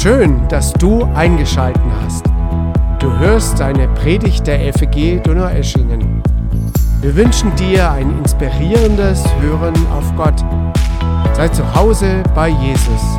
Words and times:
Schön, 0.00 0.46
dass 0.46 0.72
du 0.74 1.02
eingeschalten 1.16 1.92
hast. 2.02 2.24
Du 3.00 3.18
hörst 3.18 3.60
eine 3.60 3.88
Predigt 3.94 4.46
der 4.46 4.72
FEG 4.72 5.20
Donaueschingen. 5.24 6.22
Wir 7.00 7.16
wünschen 7.16 7.52
dir 7.56 7.90
ein 7.90 8.16
inspirierendes 8.18 9.24
Hören 9.40 9.74
auf 9.88 10.14
Gott. 10.14 10.38
Sei 11.34 11.48
zu 11.48 11.74
Hause 11.74 12.22
bei 12.32 12.48
Jesus. 12.48 13.18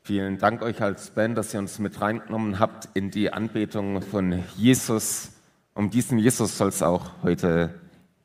Vielen 0.00 0.38
Dank 0.38 0.62
euch 0.62 0.80
als 0.80 1.10
Band, 1.10 1.36
dass 1.36 1.52
ihr 1.52 1.60
uns 1.60 1.78
mit 1.78 2.00
reingenommen 2.00 2.58
habt 2.58 2.88
in 2.94 3.10
die 3.10 3.30
Anbetung 3.30 4.00
von 4.00 4.44
Jesus. 4.56 5.30
Um 5.74 5.90
diesen 5.90 6.18
Jesus 6.18 6.56
soll 6.56 6.68
es 6.68 6.82
auch 6.82 7.10
heute 7.22 7.74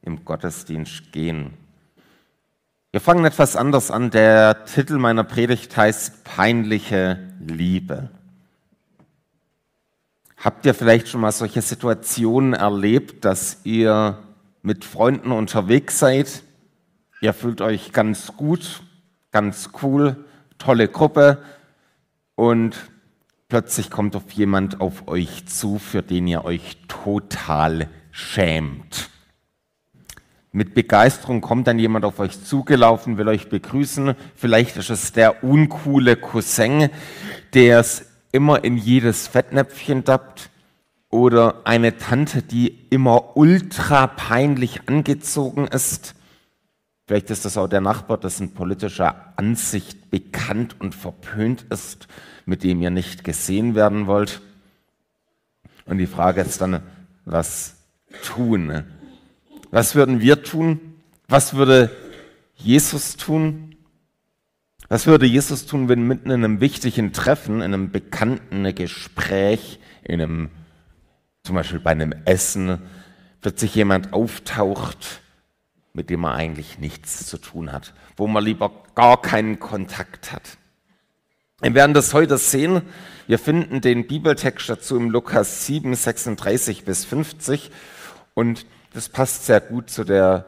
im 0.04 0.24
Gottesdienst 0.24 1.12
gehen. 1.12 1.52
Wir 2.94 3.00
fangen 3.00 3.24
etwas 3.24 3.56
anders 3.56 3.90
an. 3.90 4.12
Der 4.12 4.66
Titel 4.66 4.98
meiner 4.98 5.24
Predigt 5.24 5.78
heißt 5.78 6.26
Peinliche 6.26 7.20
Liebe. 7.40 8.10
Habt 10.36 10.66
ihr 10.66 10.74
vielleicht 10.74 11.08
schon 11.08 11.22
mal 11.22 11.32
solche 11.32 11.62
Situationen 11.62 12.54
erlebt, 12.54 13.24
dass 13.24 13.62
ihr 13.64 14.20
mit 14.62 14.84
Freunden 14.84 15.32
unterwegs 15.32 16.00
seid? 16.00 16.44
Ihr 17.22 17.34
fühlt 17.34 17.62
euch 17.62 17.94
ganz 17.94 18.36
gut, 18.36 18.84
ganz 19.32 19.70
cool, 19.82 20.26
tolle 20.58 20.90
Gruppe 20.90 21.42
und 22.36 22.76
plötzlich 23.48 23.90
kommt 23.90 24.18
auf 24.18 24.30
jemand 24.34 24.82
auf 24.82 25.08
euch 25.08 25.48
zu, 25.48 25.80
für 25.80 26.02
den 26.02 26.28
ihr 26.28 26.44
euch 26.44 26.76
total 26.90 27.88
schämt. 28.12 29.11
Mit 30.54 30.74
Begeisterung 30.74 31.40
kommt 31.40 31.68
dann 31.68 31.80
jemand 31.80 32.04
auf 32.04 32.20
euch 32.20 32.44
zugelaufen, 32.44 33.18
will 33.18 33.30
euch 33.30 33.48
begrüßen. 33.48 34.16
Vielleicht 34.36 34.76
ist 34.76 34.90
es 34.90 35.14
der 35.14 35.46
uncoole 35.46 36.18
Cousin, 36.18 36.90
der 37.54 37.80
es 37.80 38.06
immer 38.34 38.64
in 38.64 38.76
jedes 38.78 39.28
Fettnäpfchen 39.28 40.04
tappt. 40.04 40.50
Oder 41.10 41.62
eine 41.66 41.98
Tante, 41.98 42.42
die 42.42 42.68
immer 42.90 43.36
ultra 43.36 44.08
peinlich 44.08 44.88
angezogen 44.88 45.68
ist. 45.68 46.16
Vielleicht 47.06 47.30
ist 47.30 47.44
das 47.44 47.58
auch 47.58 47.68
der 47.68 47.82
Nachbar, 47.82 48.18
dessen 48.18 48.54
politischer 48.54 49.34
Ansicht 49.36 50.10
bekannt 50.10 50.78
und 50.80 50.96
verpönt 50.96 51.66
ist, 51.70 52.08
mit 52.46 52.64
dem 52.64 52.82
ihr 52.82 52.90
nicht 52.90 53.26
gesehen 53.26 53.76
werden 53.76 54.08
wollt. 54.08 54.42
Und 55.86 55.98
die 55.98 56.08
Frage 56.08 56.42
ist 56.42 56.62
dann, 56.62 56.82
was 57.26 57.76
tun? 58.24 58.86
Was 59.72 59.96
würden 59.96 60.20
wir 60.20 60.44
tun? 60.44 60.80
Was 61.30 61.54
würde 61.54 61.90
Jesus 62.56 63.16
tun? 63.16 63.78
Was 64.90 65.08
würde 65.08 65.26
Jesus 65.26 65.66
tun, 65.66 65.88
wenn 65.88 66.06
mitten 66.06 66.30
in 66.30 66.44
einem 66.44 66.60
wichtigen 66.60 67.14
Treffen, 67.14 67.62
in 67.62 67.74
einem 67.74 67.92
bekannten 67.92 68.76
Gespräch, 68.76 69.80
in 70.04 70.22
einem, 70.22 70.50
zum 71.44 71.56
Beispiel 71.56 71.80
bei 71.80 71.92
einem 71.92 72.14
Essen, 72.26 72.82
plötzlich 73.40 73.74
jemand 73.74 74.12
auftaucht, 74.12 75.22
mit 75.94 76.10
dem 76.10 76.20
man 76.20 76.36
eigentlich 76.36 76.80
nichts 76.80 77.26
zu 77.26 77.38
tun 77.38 77.72
hat, 77.72 77.94
wo 78.18 78.28
man 78.28 78.44
lieber 78.44 78.72
gar 78.94 79.22
keinen 79.22 79.60
Kontakt 79.60 80.34
hat? 80.34 80.58
Wir 81.62 81.74
werden 81.74 81.94
das 81.94 82.14
heute 82.14 82.38
sehen. 82.38 82.82
Wir 83.28 83.40
finden 83.40 83.80
den 83.80 84.06
Bibeltext 84.06 84.68
dazu 84.68 84.98
im 84.98 85.10
Lukas 85.10 85.66
7, 85.66 85.96
36 85.96 86.84
bis 86.84 87.06
50 87.06 87.72
und 88.34 88.66
das 88.94 89.10
passt 89.10 89.46
sehr 89.46 89.62
gut 89.62 89.90
zu 89.90 90.04
der 90.04 90.46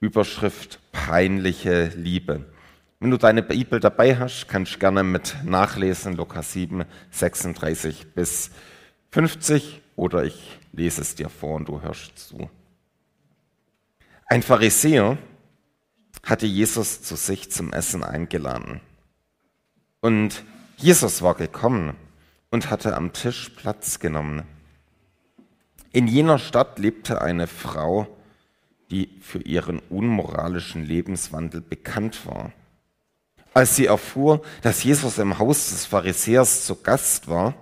Überschrift 0.00 0.80
peinliche 0.92 1.86
Liebe. 1.96 2.44
Wenn 3.00 3.10
du 3.10 3.18
deine 3.18 3.42
Bibel 3.42 3.80
dabei 3.80 4.16
hast, 4.16 4.48
kannst 4.48 4.74
du 4.74 4.78
gerne 4.78 5.02
mit 5.02 5.36
nachlesen, 5.44 6.16
Lukas 6.16 6.52
7, 6.52 6.84
36 7.10 8.14
bis 8.14 8.50
50 9.10 9.82
oder 9.96 10.24
ich 10.24 10.58
lese 10.72 11.02
es 11.02 11.14
dir 11.14 11.28
vor 11.28 11.56
und 11.56 11.68
du 11.68 11.82
hörst 11.82 12.18
zu. 12.18 12.50
Ein 14.26 14.42
Pharisäer 14.42 15.18
hatte 16.24 16.46
Jesus 16.46 17.02
zu 17.02 17.16
sich 17.16 17.50
zum 17.50 17.72
Essen 17.72 18.02
eingeladen. 18.02 18.80
Und 20.00 20.44
Jesus 20.76 21.22
war 21.22 21.34
gekommen 21.34 21.94
und 22.50 22.70
hatte 22.70 22.96
am 22.96 23.12
Tisch 23.12 23.50
Platz 23.50 23.98
genommen. 23.98 24.42
In 25.94 26.08
jener 26.08 26.40
Stadt 26.40 26.80
lebte 26.80 27.22
eine 27.22 27.46
Frau, 27.46 28.08
die 28.90 29.16
für 29.20 29.38
ihren 29.38 29.78
unmoralischen 29.78 30.84
Lebenswandel 30.84 31.60
bekannt 31.60 32.26
war. 32.26 32.50
Als 33.52 33.76
sie 33.76 33.86
erfuhr, 33.86 34.42
dass 34.62 34.82
Jesus 34.82 35.18
im 35.18 35.38
Haus 35.38 35.70
des 35.70 35.86
Pharisäers 35.86 36.66
zu 36.66 36.82
Gast 36.82 37.28
war, 37.28 37.54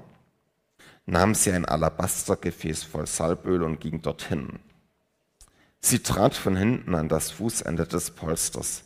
nahm 1.04 1.34
sie 1.34 1.52
ein 1.52 1.66
Alabastergefäß 1.66 2.84
voll 2.84 3.06
Salböl 3.06 3.62
und 3.62 3.80
ging 3.80 4.00
dorthin. 4.00 4.60
Sie 5.80 5.98
trat 5.98 6.34
von 6.34 6.56
hinten 6.56 6.94
an 6.94 7.10
das 7.10 7.30
Fußende 7.32 7.86
des 7.86 8.12
Polsters, 8.12 8.84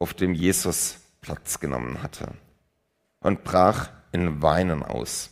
auf 0.00 0.12
dem 0.12 0.34
Jesus 0.34 0.96
Platz 1.20 1.60
genommen 1.60 2.02
hatte, 2.02 2.32
und 3.20 3.44
brach 3.44 3.90
in 4.10 4.42
Weinen 4.42 4.82
aus. 4.82 5.31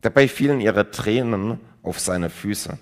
Dabei 0.00 0.28
fielen 0.28 0.60
ihre 0.60 0.90
Tränen 0.90 1.60
auf 1.82 1.98
seine 1.98 2.30
Füße. 2.30 2.78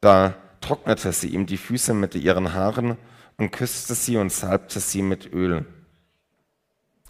Da 0.00 0.34
trocknete 0.60 1.12
sie 1.12 1.28
ihm 1.28 1.46
die 1.46 1.56
Füße 1.56 1.94
mit 1.94 2.14
ihren 2.14 2.54
Haaren 2.54 2.96
und 3.36 3.50
küsste 3.50 3.94
sie 3.94 4.16
und 4.16 4.32
salbte 4.32 4.80
sie 4.80 5.02
mit 5.02 5.32
Öl. 5.32 5.66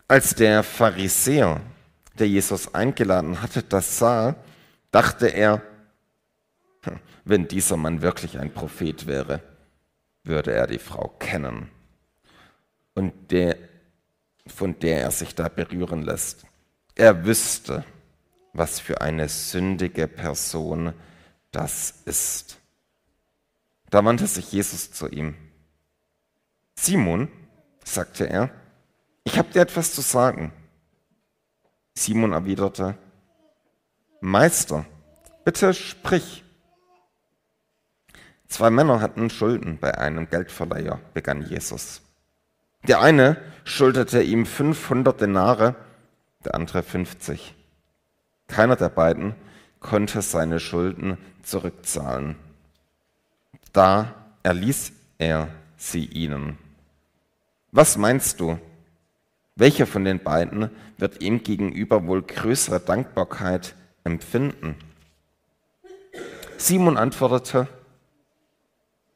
Als 0.09 0.35
der 0.35 0.63
Pharisäer, 0.63 1.61
der 2.19 2.29
Jesus 2.29 2.75
eingeladen 2.75 3.43
hatte, 3.43 3.63
das 3.63 3.99
sah, 3.99 4.37
dachte 4.91 5.29
er, 5.29 5.63
hm, 6.83 6.99
wenn 7.25 7.49
dieser 7.49 7.77
Mann 7.77 8.03
wirklich 8.03 8.39
ein 8.39 8.53
Prophet 8.53 9.07
wäre, 9.07 9.41
würde 10.25 10.53
er 10.53 10.67
die 10.67 10.79
Frau 10.79 11.09
kennen 11.19 11.71
und 12.95 13.31
der, 13.31 13.57
von 14.47 14.79
der 14.79 15.03
er 15.03 15.11
sich 15.11 15.35
da 15.35 15.49
berühren 15.49 16.03
lässt. 16.03 16.45
Er 16.95 17.25
wüsste, 17.25 17.85
was 18.53 18.81
für 18.81 19.01
eine 19.01 19.29
sündige 19.29 20.09
Person 20.09 20.93
das 21.51 22.03
ist. 22.05 22.59
Da 23.91 24.05
wandte 24.05 24.27
sich 24.27 24.53
Jesus 24.53 24.93
zu 24.93 25.09
ihm. 25.09 25.35
Simon, 26.75 27.29
sagte 27.85 28.29
er, 28.29 28.51
ich 29.25 29.39
habe 29.39 29.53
dir 29.53 29.61
etwas 29.61 29.93
zu 29.95 30.01
sagen. 30.01 30.53
Simon 31.95 32.33
erwiderte, 32.33 32.97
Meister, 34.21 34.87
bitte 35.45 35.75
sprich. 35.75 36.45
Zwei 38.49 38.71
Männer 38.71 39.01
hatten 39.01 39.31
Schulden 39.31 39.79
bei 39.79 39.97
einem 39.99 40.29
Geldverleiher, 40.29 41.01
begann 41.15 41.43
Jesus. 41.43 42.03
Der 42.87 43.01
eine 43.01 43.37
schuldete 43.65 44.23
ihm 44.23 44.47
500 44.47 45.21
Denare, 45.21 45.77
der 46.45 46.55
andere 46.55 46.83
50. 46.83 47.55
Keiner 48.53 48.77
der 48.77 48.91
beiden 48.91 49.35
konnte 49.81 50.21
seine 50.21 50.61
Schulden 50.61 51.17
zurückzahlen. 51.43 52.37
Da 53.73 54.15
erließ 54.43 54.93
er 55.17 55.49
sie 55.79 56.05
ihnen. 56.05 56.59
Was 57.71 57.97
meinst 57.97 58.41
du? 58.41 58.59
Welcher 59.57 59.87
von 59.87 60.05
den 60.05 60.23
beiden 60.23 60.69
wird 60.99 61.23
ihm 61.23 61.43
gegenüber 61.43 62.07
wohl 62.07 62.21
größere 62.21 62.79
Dankbarkeit 62.79 63.75
empfinden? 64.05 64.77
Simon 66.59 66.99
antwortete, 66.99 67.69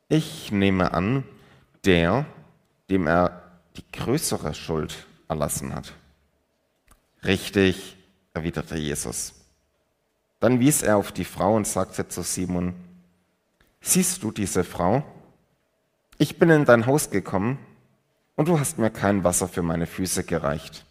ich 0.09 0.51
nehme 0.51 0.95
an, 0.95 1.25
der, 1.85 2.25
dem 2.89 3.07
er 3.07 3.43
die 3.77 3.85
größere 3.93 4.55
Schuld 4.55 5.07
erlassen 5.29 5.75
hat. 5.75 5.93
Richtig, 7.23 7.99
erwiderte 8.37 8.77
Jesus. 8.77 9.33
Dann 10.39 10.61
wies 10.61 10.83
er 10.83 10.99
auf 10.99 11.11
die 11.11 11.25
Frau 11.25 11.57
und 11.57 11.67
sagte 11.67 12.07
zu 12.07 12.23
Simon, 12.23 12.75
siehst 13.81 14.23
du 14.23 14.31
diese 14.31 14.63
Frau? 14.63 15.03
Ich 16.19 16.39
bin 16.39 16.51
in 16.51 16.65
dein 16.65 16.87
Haus 16.87 17.11
gekommen 17.11 17.59
und 18.37 18.49
du 18.49 18.61
hast 18.61 18.79
mir 18.79 18.91
kein 18.91 19.25
Wasser 19.25 19.49
für 19.49 19.63
meine 19.63 19.87
Füße 19.87 20.25
gereicht. 20.25 20.85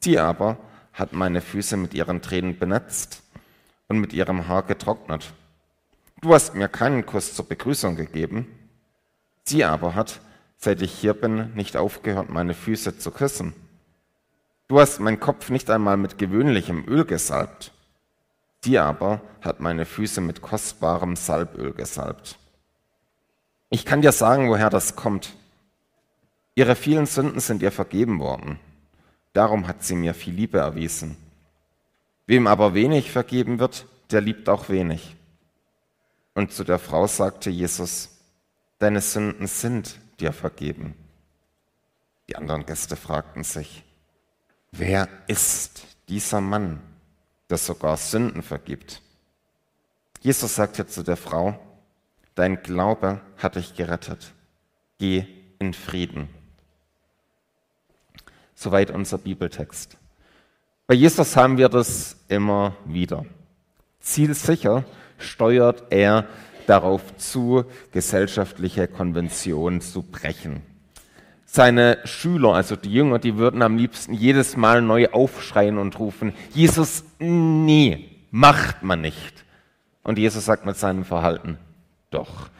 Sie 0.00 0.18
aber 0.18 0.58
hat 0.92 1.12
meine 1.12 1.40
Füße 1.40 1.76
mit 1.76 1.94
ihren 1.94 2.22
Tränen 2.22 2.58
benetzt 2.58 3.22
und 3.88 3.98
mit 3.98 4.12
ihrem 4.12 4.48
Haar 4.48 4.62
getrocknet. 4.62 5.32
Du 6.20 6.32
hast 6.32 6.54
mir 6.54 6.68
keinen 6.68 7.04
Kuss 7.04 7.34
zur 7.34 7.48
Begrüßung 7.48 7.96
gegeben. 7.96 8.46
Sie 9.44 9.64
aber 9.64 9.94
hat, 9.94 10.20
seit 10.58 10.82
ich 10.82 10.92
hier 10.92 11.14
bin, 11.14 11.54
nicht 11.54 11.76
aufgehört, 11.76 12.30
meine 12.30 12.54
Füße 12.54 12.98
zu 12.98 13.10
küssen. 13.10 13.54
Du 14.68 14.80
hast 14.80 14.98
meinen 14.98 15.20
Kopf 15.20 15.50
nicht 15.50 15.70
einmal 15.70 15.96
mit 15.96 16.18
gewöhnlichem 16.18 16.84
Öl 16.88 17.04
gesalbt. 17.04 17.72
Sie 18.64 18.78
aber 18.78 19.20
hat 19.42 19.60
meine 19.60 19.84
Füße 19.84 20.20
mit 20.20 20.42
kostbarem 20.42 21.14
Salböl 21.14 21.72
gesalbt. 21.72 22.36
Ich 23.70 23.84
kann 23.84 24.02
dir 24.02 24.10
sagen, 24.10 24.48
woher 24.48 24.70
das 24.70 24.96
kommt. 24.96 25.36
Ihre 26.56 26.74
vielen 26.74 27.06
Sünden 27.06 27.38
sind 27.38 27.62
ihr 27.62 27.70
vergeben 27.70 28.18
worden. 28.18 28.58
darum 29.34 29.68
hat 29.68 29.84
sie 29.84 29.94
mir 29.94 30.14
viel 30.14 30.34
Liebe 30.34 30.58
erwiesen. 30.58 31.16
Wem 32.26 32.46
aber 32.46 32.74
wenig 32.74 33.12
vergeben 33.12 33.60
wird, 33.60 33.86
der 34.10 34.20
liebt 34.20 34.48
auch 34.48 34.68
wenig. 34.68 35.14
Und 36.34 36.52
zu 36.52 36.64
der 36.64 36.78
Frau 36.78 37.06
sagte 37.06 37.50
Jesus, 37.50 38.18
deine 38.78 39.00
Sünden 39.00 39.46
sind 39.46 40.00
dir 40.18 40.32
vergeben. 40.32 40.94
Die 42.28 42.36
anderen 42.36 42.66
Gäste 42.66 42.96
fragten 42.96 43.44
sich, 43.44 43.84
wer 44.78 45.08
ist 45.26 45.84
dieser 46.08 46.40
Mann, 46.40 46.80
der 47.50 47.58
sogar 47.58 47.96
Sünden 47.96 48.42
vergibt? 48.42 49.02
Jesus 50.20 50.54
sagte 50.54 50.86
zu 50.86 51.02
der 51.02 51.16
Frau, 51.16 51.58
dein 52.34 52.62
Glaube 52.62 53.20
hat 53.38 53.56
dich 53.56 53.74
gerettet. 53.74 54.32
Geh 54.98 55.26
in 55.58 55.74
Frieden. 55.74 56.28
Soweit 58.54 58.90
unser 58.90 59.18
Bibeltext. 59.18 59.96
Bei 60.86 60.94
Jesus 60.94 61.36
haben 61.36 61.58
wir 61.58 61.68
das 61.68 62.16
immer 62.28 62.76
wieder. 62.84 63.26
Zielsicher 64.00 64.84
steuert 65.18 65.84
er 65.90 66.26
darauf 66.66 67.16
zu, 67.16 67.64
gesellschaftliche 67.92 68.88
Konventionen 68.88 69.80
zu 69.80 70.02
brechen. 70.02 70.62
Seine 71.46 71.98
Schüler, 72.04 72.54
also 72.54 72.76
die 72.76 72.92
Jünger, 72.92 73.18
die 73.18 73.38
würden 73.38 73.62
am 73.62 73.78
liebsten 73.78 74.12
jedes 74.12 74.56
Mal 74.56 74.82
neu 74.82 75.08
aufschreien 75.10 75.78
und 75.78 75.98
rufen, 75.98 76.34
Jesus, 76.52 77.04
nee, 77.18 78.10
macht 78.30 78.82
man 78.82 79.00
nicht. 79.00 79.44
Und 80.02 80.18
Jesus 80.18 80.44
sagt 80.44 80.66
mit 80.66 80.76
seinem 80.76 81.04
Verhalten, 81.04 81.58
doch. 82.10 82.50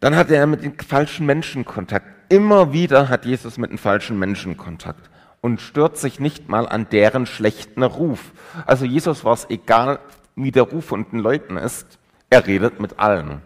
Dann 0.00 0.16
hatte 0.16 0.34
er 0.34 0.46
mit 0.46 0.64
den 0.64 0.78
falschen 0.78 1.26
Menschen 1.26 1.64
Kontakt. 1.64 2.06
Immer 2.28 2.72
wieder 2.72 3.08
hat 3.08 3.24
Jesus 3.24 3.56
mit 3.56 3.70
den 3.70 3.78
falschen 3.78 4.18
Menschen 4.18 4.56
Kontakt 4.56 5.10
und 5.40 5.60
stört 5.60 5.98
sich 5.98 6.18
nicht 6.18 6.48
mal 6.48 6.68
an 6.68 6.88
deren 6.90 7.26
schlechten 7.26 7.82
Ruf. 7.82 8.32
Also 8.66 8.84
Jesus 8.84 9.24
war 9.24 9.34
es 9.34 9.50
egal, 9.50 9.98
wie 10.34 10.50
der 10.50 10.62
Ruf 10.64 10.86
von 10.86 11.08
den 11.10 11.18
Leuten 11.18 11.56
ist. 11.56 11.98
Er 12.30 12.46
redet 12.46 12.80
mit 12.80 12.98
allen. 12.98 13.42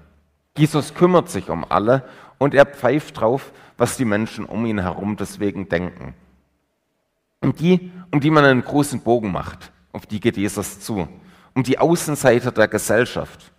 Jesus 0.57 0.95
kümmert 0.95 1.29
sich 1.29 1.51
um 1.51 1.65
alle 1.69 2.05
und 2.39 2.55
er 2.55 2.67
pfeift 2.67 3.21
drauf, 3.21 3.53
was 3.77 3.97
die 3.97 4.05
Menschen 4.05 4.45
um 4.45 4.65
ihn 4.67 4.81
herum 4.81 5.17
deswegen 5.17 5.69
denken. 5.69 6.15
Um 7.41 7.55
die, 7.55 7.93
um 8.11 8.21
die 8.21 8.31
man 8.31 8.45
einen 8.45 8.65
großen 8.65 9.01
Bogen 9.01 9.33
macht, 9.33 9.73
auf 9.93 10.07
die 10.07 10.21
geht 10.21 10.37
Jesus 10.37 10.81
zu. 10.81 11.09
Um 11.55 11.63
die 11.63 11.79
Außenseiter 11.79 12.53
der 12.53 12.69
Gesellschaft. 12.69 13.53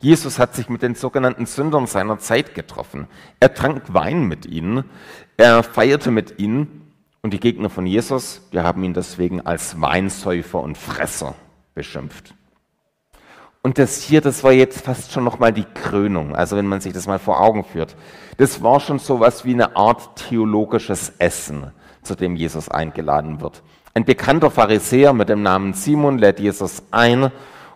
Jesus 0.00 0.40
hat 0.40 0.54
sich 0.54 0.68
mit 0.68 0.82
den 0.82 0.96
sogenannten 0.96 1.46
Sündern 1.46 1.86
seiner 1.86 2.18
Zeit 2.18 2.54
getroffen. 2.54 3.06
Er 3.38 3.54
trank 3.54 3.94
Wein 3.94 4.26
mit 4.26 4.46
ihnen, 4.46 4.84
er 5.36 5.62
feierte 5.62 6.10
mit 6.10 6.40
ihnen 6.40 6.92
und 7.22 7.32
die 7.32 7.40
Gegner 7.40 7.70
von 7.70 7.86
Jesus, 7.86 8.42
wir 8.50 8.64
haben 8.64 8.82
ihn 8.82 8.94
deswegen 8.94 9.40
als 9.40 9.80
Weinsäufer 9.80 10.60
und 10.60 10.76
Fresser 10.76 11.36
beschimpft. 11.74 12.34
Und 13.64 13.78
das 13.78 14.02
hier, 14.02 14.20
das 14.20 14.42
war 14.42 14.50
jetzt 14.50 14.84
fast 14.84 15.12
schon 15.12 15.22
nochmal 15.22 15.52
die 15.52 15.62
Krönung, 15.62 16.34
also 16.34 16.56
wenn 16.56 16.66
man 16.66 16.80
sich 16.80 16.92
das 16.92 17.06
mal 17.06 17.20
vor 17.20 17.40
Augen 17.40 17.62
führt. 17.62 17.94
Das 18.36 18.60
war 18.64 18.80
schon 18.80 18.98
sowas 18.98 19.44
wie 19.44 19.54
eine 19.54 19.76
Art 19.76 20.16
theologisches 20.16 21.12
Essen, 21.18 21.70
zu 22.02 22.16
dem 22.16 22.34
Jesus 22.34 22.68
eingeladen 22.68 23.40
wird. 23.40 23.62
Ein 23.94 24.04
bekannter 24.04 24.50
Pharisäer 24.50 25.12
mit 25.12 25.28
dem 25.28 25.44
Namen 25.44 25.74
Simon 25.74 26.18
lädt 26.18 26.40
Jesus 26.40 26.82
ein 26.90 27.30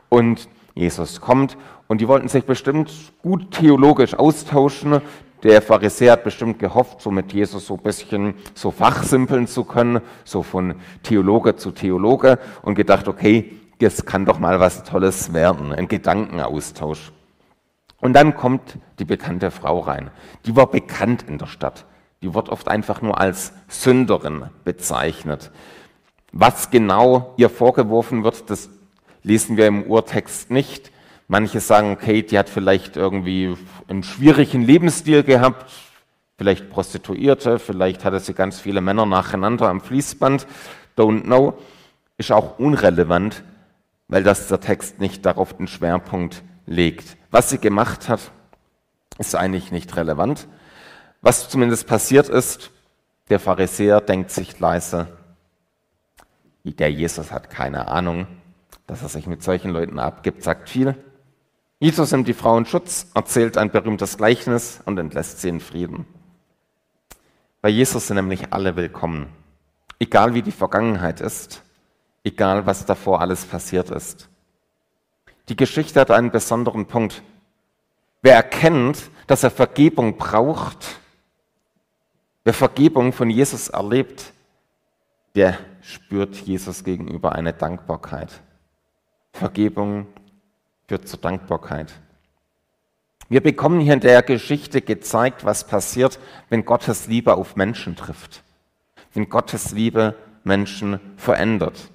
und 0.09 0.49
Jesus 0.75 1.21
kommt 1.21 1.57
und 1.87 2.01
die 2.01 2.09
wollten 2.09 2.27
sich 2.27 2.45
bestimmt 2.45 2.91
gut 3.23 3.53
theologisch 3.53 4.15
austauschen. 4.15 5.01
Der 5.45 5.63
Pharisäer 5.63 6.13
hat 6.13 6.25
bestimmt 6.25 6.59
gehofft, 6.59 7.01
so 7.01 7.13
mit 7.13 7.33
Jesus 7.33 7.65
so 7.65 7.75
ein 7.75 7.83
bisschen 7.83 8.35
so 8.55 8.73
fachsimpeln 8.73 9.47
zu 9.47 9.63
können, 9.63 10.01
so 10.25 10.43
von 10.43 10.75
Theologe 11.05 11.55
zu 11.55 11.71
Theologe 11.71 12.41
und 12.63 12.75
gedacht, 12.75 13.07
okay, 13.07 13.53
das 13.79 14.05
kann 14.07 14.25
doch 14.25 14.39
mal 14.39 14.61
was 14.61 14.85
Tolles 14.85 15.33
werden, 15.33 15.73
ein 15.73 15.89
Gedankenaustausch. 15.89 17.13
Und 18.01 18.13
dann 18.13 18.35
kommt 18.35 18.79
die 18.99 19.05
bekannte 19.05 19.51
Frau 19.51 19.81
rein. 19.81 20.11
Die 20.45 20.57
war 20.57 20.67
bekannt 20.67 21.25
in 21.29 21.39
der 21.39 21.47
Stadt. 21.47 21.87
Die 22.23 22.35
wird 22.35 22.49
oft 22.49 22.69
einfach 22.69 23.03
nur 23.03 23.19
als 23.21 23.53
Sünderin 23.69 24.47
bezeichnet. 24.65 25.51
Was 26.33 26.71
genau 26.71 27.35
ihr 27.37 27.51
vorgeworfen 27.51 28.25
wird, 28.25 28.51
das 28.51 28.69
lesen 29.23 29.57
wir 29.57 29.67
im 29.67 29.85
Urtext 29.85 30.51
nicht. 30.51 30.93
Manche 31.29 31.61
sagen, 31.61 31.93
okay, 31.93 32.23
die 32.23 32.39
hat 32.39 32.49
vielleicht 32.49 32.97
irgendwie 32.97 33.57
einen 33.89 34.03
schwierigen 34.03 34.63
Lebensstil 34.63 35.25
gehabt, 35.25 35.71
vielleicht 36.39 36.71
Prostituierte, 36.71 37.59
vielleicht 37.59 38.05
hatte 38.05 38.21
sie 38.21 38.35
ganz 38.35 38.61
viele 38.61 38.81
Männer 38.81 39.07
nacheinander 39.07 39.69
am 39.69 39.81
Fließband, 39.81 40.47
don't 40.97 41.23
know. 41.23 41.55
Ist 42.19 42.33
auch 42.33 42.59
unrelevant, 42.59 43.43
weil 44.09 44.23
das 44.23 44.49
der 44.49 44.61
Text 44.61 45.01
nicht 45.01 45.27
darauf 45.27 45.55
den 45.55 45.67
Schwerpunkt 45.67 46.43
legt. 46.67 47.17
Was 47.31 47.51
sie 47.51 47.59
gemacht 47.59 48.09
hat, 48.09 48.33
ist 49.19 49.35
eigentlich 49.35 49.73
nicht 49.73 49.97
relevant. 49.97 50.47
Was 51.23 51.49
zumindest 51.49 51.87
passiert 51.87 52.29
ist, 52.29 52.71
der 53.29 53.41
Pharisäer 53.41 54.01
denkt 54.01 54.31
sich 54.31 54.59
leise, 54.61 55.09
der 56.65 56.91
Jesus 56.91 57.33
hat 57.33 57.51
keine 57.51 57.89
Ahnung, 57.89 58.27
dass 58.87 59.03
er 59.03 59.09
sich 59.09 59.27
mit 59.27 59.43
solchen 59.43 59.71
Leuten 59.71 59.99
abgibt, 59.99 60.43
sagt 60.43 60.69
viel. 60.69 60.97
Jesus 61.79 62.11
nimmt 62.13 62.29
die 62.29 62.35
Frau 62.35 62.57
in 62.57 62.67
Schutz, 62.67 63.07
erzählt 63.15 63.59
ein 63.59 63.71
berühmtes 63.71 64.17
Gleichnis 64.17 64.81
und 64.85 64.99
entlässt 64.99 65.41
sie 65.41 65.49
in 65.49 65.61
Frieden. 65.61 66.07
Bei 67.61 67.69
Jesus 67.69 68.07
sind 68.07 68.17
nämlich 68.17 68.53
alle 68.53 68.77
willkommen, 68.77 69.29
egal 69.99 70.35
wie 70.35 70.43
die 70.43 70.53
Vergangenheit 70.53 71.21
ist, 71.21 71.63
egal 72.27 72.67
was 72.67 72.85
davor 72.85 73.21
alles 73.21 73.45
passiert 73.45 73.91
ist. 73.91 74.29
Die 75.49 75.57
Geschichte 75.57 76.01
hat 76.01 76.11
einen 76.11 76.33
besonderen 76.33 76.87
Punkt. 76.87 77.23
Wer 78.21 78.35
erkennt, 78.35 79.11
dass 79.29 79.45
er 79.45 79.51
Vergebung 79.53 80.17
braucht, 80.17 80.99
wer 82.43 82.53
Vergebung 82.53 83.13
von 83.13 83.31
Jesus 83.31 83.69
erlebt, 83.69 84.33
der 85.37 85.57
spürt 85.83 86.35
Jesus 86.35 86.83
gegenüber 86.83 87.33
eine 87.33 87.53
Dankbarkeit. 87.53 88.33
Vergebung 89.33 90.09
führt 90.89 91.07
zur 91.07 91.21
Dankbarkeit. 91.21 91.93
Wir 93.29 93.41
bekommen 93.41 93.79
hier 93.79 93.93
in 93.93 94.01
der 94.01 94.23
Geschichte 94.23 94.83
gezeigt, 94.83 95.45
was 95.45 95.65
passiert, 95.65 96.19
wenn 96.49 96.65
Gottes 96.65 97.07
Liebe 97.07 97.37
auf 97.37 97.55
Menschen 97.55 97.95
trifft, 97.95 98.43
wenn 99.15 99.29
Gottes 99.29 99.71
Liebe 99.71 100.17
Menschen 100.43 100.99
verändert. 101.17 101.91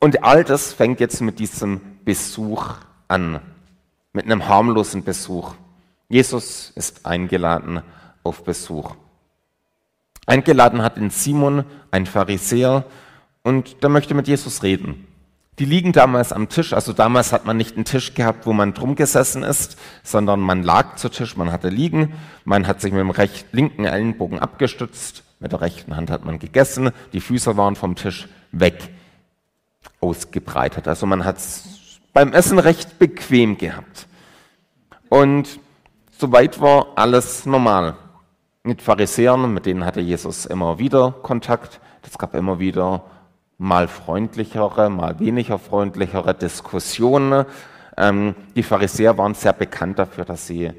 Und 0.00 0.22
all 0.22 0.44
das 0.44 0.72
fängt 0.72 1.00
jetzt 1.00 1.20
mit 1.20 1.38
diesem 1.38 1.80
Besuch 2.04 2.74
an, 3.08 3.40
mit 4.12 4.26
einem 4.26 4.48
harmlosen 4.48 5.02
Besuch. 5.02 5.54
Jesus 6.08 6.70
ist 6.74 7.04
eingeladen 7.04 7.82
auf 8.22 8.44
Besuch. 8.44 8.94
Eingeladen 10.26 10.82
hat 10.82 10.98
ihn 10.98 11.10
Simon, 11.10 11.64
ein 11.90 12.06
Pharisäer, 12.06 12.84
und 13.42 13.82
der 13.82 13.90
möchte 13.90 14.14
mit 14.14 14.28
Jesus 14.28 14.62
reden. 14.62 15.06
Die 15.58 15.64
liegen 15.64 15.92
damals 15.92 16.32
am 16.32 16.48
Tisch, 16.48 16.72
also 16.72 16.92
damals 16.92 17.32
hat 17.32 17.44
man 17.44 17.56
nicht 17.56 17.74
einen 17.74 17.84
Tisch 17.84 18.14
gehabt, 18.14 18.46
wo 18.46 18.52
man 18.52 18.74
drum 18.74 18.94
gesessen 18.94 19.42
ist, 19.42 19.76
sondern 20.04 20.38
man 20.38 20.62
lag 20.62 20.96
zu 20.96 21.08
Tisch, 21.08 21.36
man 21.36 21.50
hatte 21.50 21.68
liegen, 21.68 22.12
man 22.44 22.68
hat 22.68 22.80
sich 22.80 22.92
mit 22.92 23.00
dem 23.00 23.10
recht, 23.10 23.46
linken 23.52 23.84
Ellenbogen 23.84 24.38
abgestützt, 24.38 25.24
mit 25.40 25.50
der 25.50 25.60
rechten 25.60 25.96
Hand 25.96 26.10
hat 26.10 26.24
man 26.24 26.38
gegessen, 26.38 26.90
die 27.12 27.20
Füße 27.20 27.56
waren 27.56 27.74
vom 27.74 27.96
Tisch 27.96 28.28
weg 28.52 28.90
ausgebreitet. 30.00 30.88
Also 30.88 31.06
man 31.06 31.24
hat 31.24 31.38
es 31.38 32.00
beim 32.12 32.32
Essen 32.32 32.58
recht 32.58 32.98
bequem 32.98 33.58
gehabt. 33.58 34.06
Und 35.08 35.60
soweit 36.18 36.60
war 36.60 36.88
alles 36.96 37.46
normal. 37.46 37.96
Mit 38.62 38.82
Pharisäern, 38.82 39.52
mit 39.54 39.66
denen 39.66 39.84
hatte 39.84 40.00
Jesus 40.00 40.44
immer 40.44 40.78
wieder 40.78 41.12
Kontakt. 41.22 41.80
Es 42.02 42.18
gab 42.18 42.34
immer 42.34 42.58
wieder 42.58 43.04
mal 43.56 43.88
freundlichere, 43.88 44.90
mal 44.90 45.18
weniger 45.20 45.58
freundlichere 45.58 46.34
Diskussionen. 46.34 47.44
Ähm, 47.96 48.34
die 48.54 48.62
Pharisäer 48.62 49.18
waren 49.18 49.34
sehr 49.34 49.52
bekannt 49.52 49.98
dafür, 49.98 50.24
dass 50.24 50.46
sie 50.46 50.72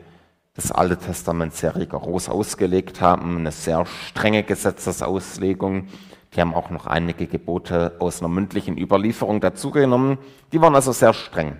das 0.53 0.71
Alte 0.71 0.97
Testament 0.97 1.53
sehr 1.53 1.75
rigoros 1.75 2.29
ausgelegt 2.29 3.01
haben, 3.01 3.37
eine 3.37 3.51
sehr 3.51 3.85
strenge 3.85 4.43
Gesetzesauslegung. 4.43 5.87
Die 6.33 6.41
haben 6.41 6.53
auch 6.53 6.69
noch 6.69 6.85
einige 6.85 7.27
Gebote 7.27 7.95
aus 7.99 8.19
einer 8.19 8.29
mündlichen 8.29 8.77
Überlieferung 8.77 9.41
dazugenommen. 9.41 10.19
Die 10.51 10.61
waren 10.61 10.75
also 10.75 10.91
sehr 10.91 11.13
streng. 11.13 11.57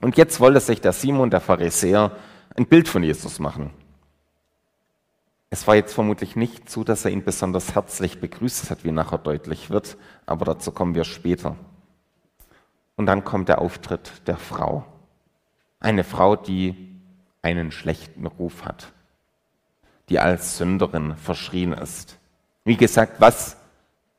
Und 0.00 0.16
jetzt 0.16 0.40
wollte 0.40 0.60
sich 0.60 0.80
der 0.80 0.92
Simon, 0.92 1.30
der 1.30 1.40
Pharisäer, 1.40 2.12
ein 2.56 2.66
Bild 2.66 2.88
von 2.88 3.02
Jesus 3.02 3.38
machen. 3.38 3.70
Es 5.50 5.66
war 5.66 5.74
jetzt 5.74 5.92
vermutlich 5.92 6.36
nicht 6.36 6.70
so, 6.70 6.84
dass 6.84 7.04
er 7.04 7.10
ihn 7.10 7.24
besonders 7.24 7.74
herzlich 7.74 8.20
begrüßt 8.20 8.70
hat, 8.70 8.84
wie 8.84 8.92
nachher 8.92 9.18
deutlich 9.18 9.68
wird, 9.68 9.96
aber 10.24 10.44
dazu 10.44 10.70
kommen 10.70 10.94
wir 10.94 11.04
später. 11.04 11.56
Und 12.96 13.06
dann 13.06 13.24
kommt 13.24 13.48
der 13.48 13.60
Auftritt 13.60 14.26
der 14.26 14.36
Frau. 14.36 14.84
Eine 15.80 16.04
Frau, 16.04 16.36
die 16.36 17.00
einen 17.42 17.72
schlechten 17.72 18.26
Ruf 18.26 18.64
hat, 18.64 18.92
die 20.08 20.18
als 20.18 20.56
Sünderin 20.56 21.16
verschrien 21.16 21.72
ist 21.72 22.19
Wie 22.64 22.76
gesagt, 22.76 23.20
was 23.20 23.56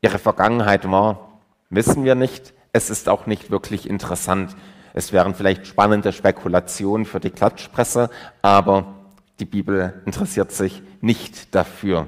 ihre 0.00 0.18
Vergangenheit 0.18 0.90
war, 0.90 1.38
wissen 1.70 2.04
wir 2.04 2.14
nicht. 2.14 2.52
Es 2.72 2.90
ist 2.90 3.08
auch 3.08 3.26
nicht 3.26 3.50
wirklich 3.50 3.88
interessant. 3.88 4.56
Es 4.94 5.12
wären 5.12 5.34
vielleicht 5.34 5.66
spannende 5.66 6.12
Spekulationen 6.12 7.06
für 7.06 7.20
die 7.20 7.30
Klatschpresse, 7.30 8.10
aber 8.42 8.94
die 9.40 9.44
Bibel 9.44 10.02
interessiert 10.04 10.52
sich 10.52 10.82
nicht 11.00 11.54
dafür. 11.54 12.06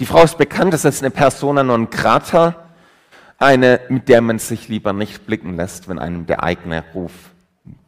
Die 0.00 0.06
Frau 0.06 0.22
ist 0.22 0.38
bekannt, 0.38 0.74
es 0.74 0.84
ist 0.84 1.02
eine 1.02 1.10
Persona 1.10 1.62
non 1.62 1.90
grata, 1.90 2.56
eine, 3.38 3.80
mit 3.88 4.08
der 4.08 4.20
man 4.20 4.38
sich 4.38 4.68
lieber 4.68 4.92
nicht 4.92 5.26
blicken 5.26 5.56
lässt, 5.56 5.88
wenn 5.88 5.98
einem 5.98 6.26
der 6.26 6.42
eigene 6.42 6.84
Ruf 6.94 7.12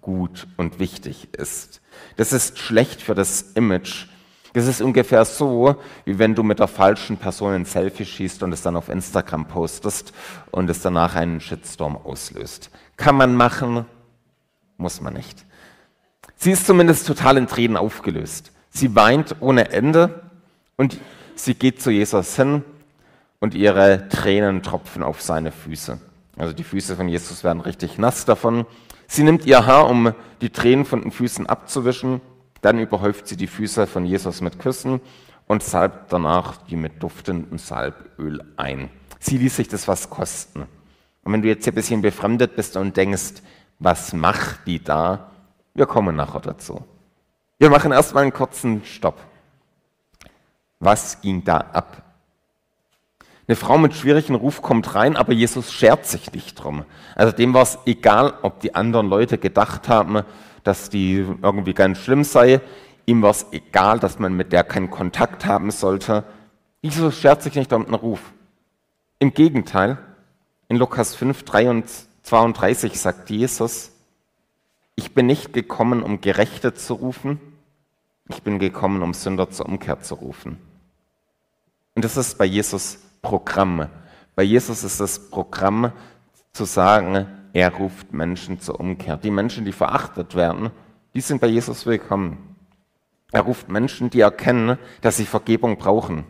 gut 0.01 0.47
und 0.57 0.79
wichtig 0.79 1.29
ist. 1.37 1.81
Das 2.17 2.33
ist 2.33 2.59
schlecht 2.59 3.03
für 3.03 3.15
das 3.15 3.43
Image. 3.55 4.07
Das 4.57 4.67
ist 4.67 4.81
ungefähr 4.81 5.23
so, 5.27 5.77
wie 6.07 6.19
wenn 6.19 6.35
du 6.35 6.43
mit 6.43 6.61
der 6.61 6.67
falschen 6.67 7.19
Person 7.19 7.53
ein 7.53 7.67
Selfie 7.67 8.07
schießt 8.07 8.43
und 8.43 8.53
es 8.53 8.63
dann 8.63 8.75
auf 8.75 8.89
Instagram 8.89 9.49
postest 9.49 10.15
und 10.51 10.71
es 10.71 10.81
danach 10.81 11.15
einen 11.15 11.43
Shitstorm 11.43 11.95
auslöst. 11.95 12.71
Kann 12.97 13.17
man 13.17 13.37
machen, 13.37 13.85
muss 14.79 15.03
man 15.03 15.13
nicht. 15.13 15.45
Sie 16.37 16.53
ist 16.53 16.67
zumindest 16.67 17.07
total 17.07 17.37
in 17.37 17.49
Tränen 17.49 17.77
aufgelöst. 17.77 18.51
Sie 18.71 18.95
weint 18.97 19.37
ohne 19.41 19.73
Ende 19.73 20.23
und 20.79 20.97
sie 21.35 21.53
geht 21.53 21.83
zu 21.83 21.91
Jesus 21.91 22.35
hin 22.37 22.65
und 23.41 23.55
ihre 23.55 24.09
Tränen 24.09 24.63
tropfen 24.63 25.03
auf 25.03 25.21
seine 25.21 25.53
Füße. 25.53 25.99
Also 26.39 26.55
die 26.55 26.65
Füße 26.65 26.97
von 26.97 27.09
Jesus 27.09 27.45
werden 27.45 27.61
richtig 27.61 27.99
nass 27.99 28.25
davon. 28.25 28.65
Sie 29.07 29.23
nimmt 29.23 29.45
ihr 29.45 29.67
Haar, 29.67 29.91
um 29.91 30.15
die 30.41 30.49
Tränen 30.49 30.87
von 30.87 31.03
den 31.03 31.13
Füßen 31.13 31.45
abzuwischen. 31.45 32.23
Dann 32.67 32.81
überhäuft 32.81 33.29
sie 33.29 33.37
die 33.37 33.47
Füße 33.47 33.87
von 33.87 34.05
Jesus 34.05 34.41
mit 34.41 34.59
Küssen 34.59 35.01
und 35.47 35.63
salbt 35.63 36.13
danach 36.13 36.57
die 36.67 36.75
mit 36.75 37.01
duftendem 37.01 37.59
Salböl 37.59 38.43
ein. 38.57 38.91
Sie 39.21 39.39
ließ 39.39 39.55
sich 39.55 39.69
das 39.69 39.87
was 39.87 40.11
kosten. 40.11 40.67
Und 41.23 41.33
wenn 41.33 41.43
du 41.43 41.47
jetzt 41.47 41.63
hier 41.63 41.73
ein 41.73 41.77
bisschen 41.77 42.03
befremdet 42.03 42.57
bist 42.57 42.77
und 42.77 42.97
denkst, 42.97 43.35
was 43.79 44.13
macht 44.15 44.67
die 44.67 44.83
da? 44.83 45.31
Wir 45.75 45.87
kommen 45.87 46.17
nachher 46.17 46.41
dazu. 46.41 46.85
Wir 47.57 47.71
machen 47.71 47.93
erstmal 47.93 48.25
einen 48.25 48.33
kurzen 48.33 48.85
Stopp. 48.85 49.21
Was 50.81 51.21
ging 51.21 51.45
da 51.45 51.59
ab? 51.59 52.03
Eine 53.47 53.55
Frau 53.55 53.79
mit 53.79 53.95
schwierigem 53.95 54.35
Ruf 54.35 54.61
kommt 54.61 54.97
rein, 54.97 55.17
aber 55.17 55.33
Jesus 55.33 55.73
schert 55.73 56.05
sich 56.05 56.33
nicht 56.33 56.57
drum. 56.57 56.85
Also 57.15 57.31
dem 57.31 57.55
war 57.55 57.63
es 57.63 57.79
egal, 57.87 58.35
ob 58.43 58.59
die 58.59 58.75
anderen 58.75 59.09
Leute 59.09 59.39
gedacht 59.39 59.89
haben, 59.89 60.25
dass 60.67 60.91
die 60.91 61.15
irgendwie 61.43 61.75
ganz 61.75 61.99
schlimm 61.99 62.25
sei. 62.25 62.61
Ihm 63.07 63.23
war 63.23 63.31
es 63.31 63.47
egal, 63.53 64.01
dass 64.01 64.19
man 64.19 64.35
mit 64.35 64.53
der 64.53 64.65
keinen 64.65 64.91
Kontakt 64.91 65.47
haben 65.47 65.71
sollte. 65.71 66.25
Jesus 66.83 67.19
schert 67.19 67.43
sich 67.43 67.55
nicht 67.55 67.73
um 67.73 67.85
den 67.85 67.95
Ruf. 67.95 68.21
Im 69.19 69.33
Gegenteil, 69.33 69.99
in 70.69 70.77
Lukas 70.77 71.15
5, 71.15 71.45
32 72.23 73.01
sagt 73.01 73.31
Jesus, 73.31 73.93
ich 74.97 75.15
bin 75.15 75.27
nicht 75.27 75.53
gekommen, 75.53 76.03
um 76.03 76.21
Gerechte 76.21 76.75
zu 76.75 76.95
rufen, 76.95 77.41
ich 78.29 78.43
bin 78.43 78.59
gekommen, 78.59 79.03
um 79.03 79.15
Sünder 79.15 79.51
zur 79.51 79.67
Umkehr 79.67 80.01
zu 80.01 80.15
rufen. 80.15 80.59
Und 81.95 82.05
das 82.05 82.17
ist 82.17 82.39
bei 82.39 82.45
Jesus 82.45 82.99
Programm. 83.23 83.89
Bei 84.35 84.43
Jesus 84.43 84.83
ist 84.83 85.01
das 85.01 85.31
Programm 85.31 85.93
zu 86.53 86.65
sagen, 86.65 87.27
er 87.57 87.73
ruft 87.75 88.13
Menschen 88.13 88.61
zur 88.61 88.79
Umkehr. 88.79 89.17
Die 89.17 89.31
Menschen, 89.31 89.65
die 89.65 89.73
verachtet 89.73 90.35
werden, 90.35 90.73
die 91.15 91.23
sind 91.23 91.41
bei 91.41 91.47
Jesus 91.47 91.87
willkommen. 91.87 92.55
Er 93.33 93.41
ruft 93.41 93.71
Menschen, 93.71 94.11
die 94.11 94.21
erkennen, 94.21 94.77
dass 95.01 95.17
sie 95.17 95.25
Vergebung 95.25 95.79
brauchen. 95.79 96.25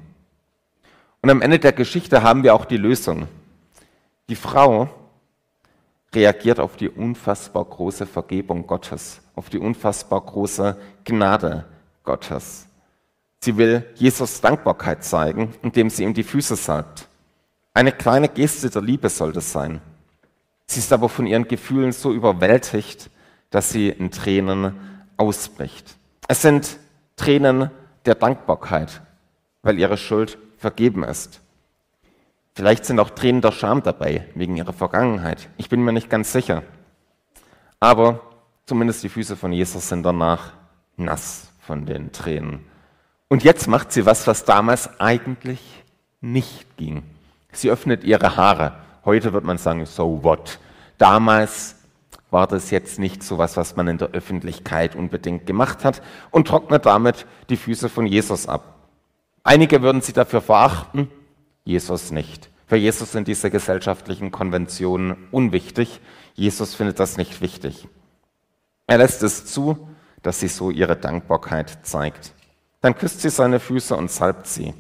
Und 1.22 1.30
am 1.30 1.42
Ende 1.42 1.58
der 1.58 1.72
Geschichte 1.72 2.22
haben 2.22 2.44
wir 2.44 2.54
auch 2.54 2.64
die 2.64 2.76
Lösung. 2.76 3.26
Die 4.28 4.36
Frau 4.36 4.88
reagiert 6.14 6.60
auf 6.60 6.76
die 6.76 6.88
unfassbar 6.88 7.64
große 7.64 8.06
Vergebung 8.06 8.64
Gottes, 8.68 9.20
auf 9.34 9.50
die 9.50 9.58
unfassbar 9.58 10.20
große 10.20 10.76
Gnade 11.02 11.64
Gottes. 12.04 12.68
Sie 13.40 13.56
will 13.56 13.84
Jesus 13.96 14.40
Dankbarkeit 14.40 15.02
zeigen, 15.02 15.54
indem 15.62 15.90
sie 15.90 16.04
ihm 16.04 16.14
die 16.14 16.22
Füße 16.22 16.54
salbt. 16.54 17.08
Eine 17.74 17.90
kleine 17.90 18.28
Geste 18.28 18.70
der 18.70 18.82
Liebe 18.82 19.08
soll 19.08 19.32
das 19.32 19.50
sein. 19.50 19.80
Sie 20.66 20.80
ist 20.80 20.92
aber 20.92 21.08
von 21.08 21.26
ihren 21.26 21.48
Gefühlen 21.48 21.92
so 21.92 22.12
überwältigt, 22.12 23.10
dass 23.50 23.70
sie 23.70 23.88
in 23.88 24.10
Tränen 24.10 24.74
ausbricht. 25.16 25.96
Es 26.28 26.42
sind 26.42 26.78
Tränen 27.16 27.70
der 28.04 28.16
Dankbarkeit, 28.16 29.02
weil 29.62 29.78
ihre 29.78 29.96
Schuld 29.96 30.38
vergeben 30.58 31.04
ist. 31.04 31.40
Vielleicht 32.54 32.84
sind 32.84 32.98
auch 33.00 33.10
Tränen 33.10 33.42
der 33.42 33.52
Scham 33.52 33.82
dabei, 33.82 34.26
wegen 34.34 34.56
ihrer 34.56 34.72
Vergangenheit. 34.72 35.48
Ich 35.56 35.68
bin 35.68 35.82
mir 35.82 35.92
nicht 35.92 36.08
ganz 36.10 36.32
sicher. 36.32 36.62
Aber 37.78 38.20
zumindest 38.64 39.02
die 39.02 39.08
Füße 39.08 39.36
von 39.36 39.52
Jesus 39.52 39.88
sind 39.88 40.02
danach 40.02 40.52
nass 40.96 41.52
von 41.60 41.84
den 41.84 42.12
Tränen. 42.12 42.64
Und 43.28 43.44
jetzt 43.44 43.68
macht 43.68 43.92
sie 43.92 44.06
was, 44.06 44.26
was 44.26 44.44
damals 44.44 45.00
eigentlich 45.00 45.60
nicht 46.20 46.76
ging. 46.76 47.02
Sie 47.52 47.70
öffnet 47.70 48.04
ihre 48.04 48.36
Haare. 48.36 48.72
Heute 49.06 49.32
wird 49.32 49.44
man 49.44 49.56
sagen, 49.56 49.86
so 49.86 50.22
what? 50.24 50.58
Damals 50.98 51.76
war 52.30 52.48
das 52.48 52.70
jetzt 52.70 52.98
nicht 52.98 53.22
so 53.22 53.38
was, 53.38 53.56
was 53.56 53.76
man 53.76 53.86
in 53.86 53.98
der 53.98 54.08
Öffentlichkeit 54.08 54.96
unbedingt 54.96 55.46
gemacht 55.46 55.84
hat 55.84 56.02
und 56.32 56.48
trocknet 56.48 56.86
damit 56.86 57.24
die 57.48 57.56
Füße 57.56 57.88
von 57.88 58.04
Jesus 58.04 58.48
ab. 58.48 58.74
Einige 59.44 59.80
würden 59.80 60.02
sie 60.02 60.12
dafür 60.12 60.40
verachten, 60.40 61.08
Jesus 61.64 62.10
nicht. 62.10 62.50
Für 62.66 62.74
Jesus 62.74 63.12
sind 63.12 63.28
diese 63.28 63.48
gesellschaftlichen 63.48 64.32
Konventionen 64.32 65.28
unwichtig. 65.30 66.00
Jesus 66.34 66.74
findet 66.74 66.98
das 66.98 67.16
nicht 67.16 67.40
wichtig. 67.40 67.86
Er 68.88 68.98
lässt 68.98 69.22
es 69.22 69.46
zu, 69.46 69.88
dass 70.22 70.40
sie 70.40 70.48
so 70.48 70.72
ihre 70.72 70.96
Dankbarkeit 70.96 71.78
zeigt. 71.86 72.32
Dann 72.80 72.96
küsst 72.96 73.20
sie 73.20 73.30
seine 73.30 73.60
Füße 73.60 73.94
und 73.94 74.10
salbt 74.10 74.48
sie. 74.48 74.74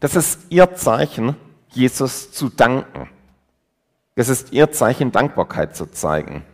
Das 0.00 0.16
ist 0.16 0.40
ihr 0.48 0.74
Zeichen, 0.76 1.36
Jesus 1.68 2.32
zu 2.32 2.48
danken. 2.48 3.10
Das 4.16 4.28
ist 4.28 4.52
ihr 4.52 4.70
Zeichen, 4.70 5.10
Dankbarkeit 5.10 5.74
zu 5.74 5.86
zeigen. 5.86 6.44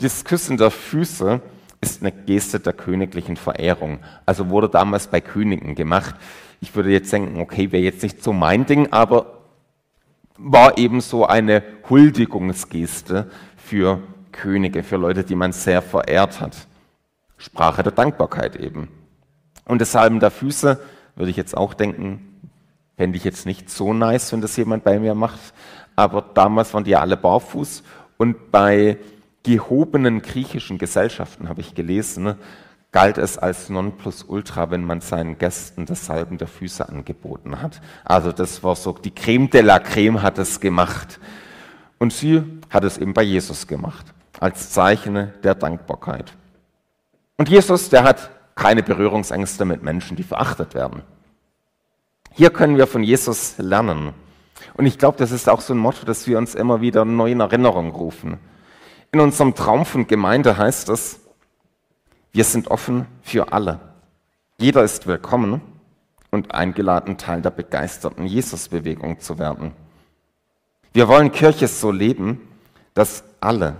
Dieses 0.00 0.24
Küssen 0.24 0.56
der 0.56 0.70
Füße 0.70 1.40
ist 1.80 2.00
eine 2.00 2.12
Geste 2.12 2.60
der 2.60 2.72
königlichen 2.72 3.36
Verehrung. 3.36 3.98
Also 4.24 4.48
wurde 4.48 4.68
damals 4.68 5.08
bei 5.08 5.20
Königen 5.20 5.74
gemacht. 5.74 6.14
Ich 6.60 6.74
würde 6.74 6.90
jetzt 6.90 7.12
denken, 7.12 7.40
okay, 7.40 7.72
wäre 7.72 7.82
jetzt 7.82 8.02
nicht 8.02 8.22
so 8.22 8.32
mein 8.32 8.64
Ding, 8.66 8.92
aber 8.92 9.38
war 10.38 10.78
eben 10.78 11.00
so 11.00 11.26
eine 11.26 11.62
Huldigungsgeste 11.90 13.30
für 13.56 14.00
Könige, 14.32 14.82
für 14.82 14.96
Leute, 14.96 15.24
die 15.24 15.34
man 15.34 15.52
sehr 15.52 15.82
verehrt 15.82 16.40
hat. 16.40 16.56
Sprache 17.36 17.82
der 17.82 17.92
Dankbarkeit 17.92 18.56
eben. 18.56 18.88
Und 19.64 19.80
das 19.80 19.92
Salben 19.92 20.20
der 20.20 20.30
Füße 20.30 20.80
würde 21.16 21.30
ich 21.30 21.36
jetzt 21.36 21.56
auch 21.56 21.74
denken, 21.74 22.40
fände 22.96 23.16
ich 23.16 23.24
jetzt 23.24 23.46
nicht 23.46 23.68
so 23.68 23.92
nice, 23.92 24.32
wenn 24.32 24.40
das 24.40 24.56
jemand 24.56 24.84
bei 24.84 24.98
mir 24.98 25.14
macht. 25.14 25.40
Aber 25.96 26.22
damals 26.22 26.72
waren 26.74 26.84
die 26.84 26.90
ja 26.90 27.00
alle 27.00 27.16
barfuß. 27.16 27.82
Und 28.16 28.50
bei 28.50 28.98
gehobenen 29.42 30.22
griechischen 30.22 30.78
Gesellschaften, 30.78 31.48
habe 31.48 31.60
ich 31.60 31.74
gelesen, 31.74 32.36
galt 32.92 33.18
es 33.18 33.38
als 33.38 33.70
Nonplusultra, 33.70 34.70
wenn 34.70 34.84
man 34.84 35.00
seinen 35.00 35.38
Gästen 35.38 35.86
das 35.86 36.06
Salben 36.06 36.38
der 36.38 36.46
Füße 36.46 36.88
angeboten 36.88 37.60
hat. 37.60 37.80
Also 38.04 38.32
das 38.32 38.62
war 38.62 38.76
so, 38.76 38.92
die 38.92 39.10
Creme 39.10 39.50
de 39.50 39.62
la 39.62 39.78
Creme 39.78 40.22
hat 40.22 40.38
es 40.38 40.60
gemacht. 40.60 41.18
Und 41.98 42.12
sie 42.12 42.42
hat 42.70 42.84
es 42.84 42.98
eben 42.98 43.14
bei 43.14 43.22
Jesus 43.22 43.66
gemacht, 43.66 44.06
als 44.40 44.70
Zeichen 44.70 45.32
der 45.42 45.54
Dankbarkeit. 45.54 46.32
Und 47.36 47.48
Jesus, 47.48 47.88
der 47.88 48.04
hat 48.04 48.30
keine 48.54 48.82
Berührungsängste 48.82 49.64
mit 49.64 49.82
Menschen, 49.82 50.16
die 50.16 50.22
verachtet 50.22 50.74
werden. 50.74 51.02
Hier 52.32 52.50
können 52.50 52.76
wir 52.76 52.86
von 52.86 53.02
Jesus 53.02 53.56
lernen. 53.58 54.14
Und 54.74 54.86
ich 54.86 54.98
glaube, 54.98 55.18
das 55.18 55.30
ist 55.30 55.48
auch 55.48 55.60
so 55.60 55.74
ein 55.74 55.78
Motto, 55.78 56.04
das 56.04 56.26
wir 56.26 56.38
uns 56.38 56.54
immer 56.54 56.80
wieder 56.80 57.04
neu 57.04 57.32
in 57.32 57.40
Erinnerung 57.40 57.90
rufen. 57.90 58.38
In 59.12 59.20
unserem 59.20 59.54
Traum 59.54 59.84
von 59.84 60.06
Gemeinde 60.06 60.56
heißt 60.56 60.88
es, 60.88 61.20
wir 62.32 62.44
sind 62.44 62.68
offen 62.68 63.06
für 63.22 63.52
alle. 63.52 63.80
Jeder 64.58 64.82
ist 64.82 65.06
willkommen 65.06 65.60
und 66.30 66.54
eingeladen, 66.54 67.18
Teil 67.18 67.42
der 67.42 67.50
begeisterten 67.50 68.26
Jesus-Bewegung 68.26 69.20
zu 69.20 69.38
werden. 69.38 69.72
Wir 70.92 71.08
wollen 71.08 71.32
Kirche 71.32 71.68
so 71.68 71.90
leben, 71.90 72.40
dass 72.94 73.24
alle 73.40 73.76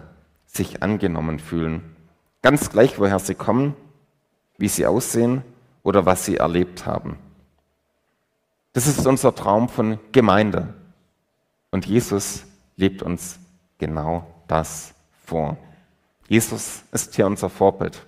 sich 0.46 0.82
angenommen 0.82 1.38
fühlen. 1.38 1.96
Ganz 2.42 2.70
gleich, 2.70 2.98
woher 2.98 3.18
sie 3.18 3.34
kommen 3.34 3.74
wie 4.62 4.68
sie 4.68 4.86
aussehen 4.86 5.42
oder 5.82 6.06
was 6.06 6.24
sie 6.24 6.36
erlebt 6.36 6.86
haben. 6.86 7.18
Das 8.72 8.86
ist 8.86 9.06
unser 9.06 9.34
Traum 9.34 9.68
von 9.68 9.98
Gemeinde. 10.12 10.72
Und 11.70 11.86
Jesus 11.86 12.44
lebt 12.76 13.02
uns 13.02 13.38
genau 13.78 14.26
das 14.48 14.94
vor. 15.26 15.56
Jesus 16.28 16.82
ist 16.92 17.14
hier 17.14 17.26
unser 17.26 17.50
Vorbild. 17.50 18.06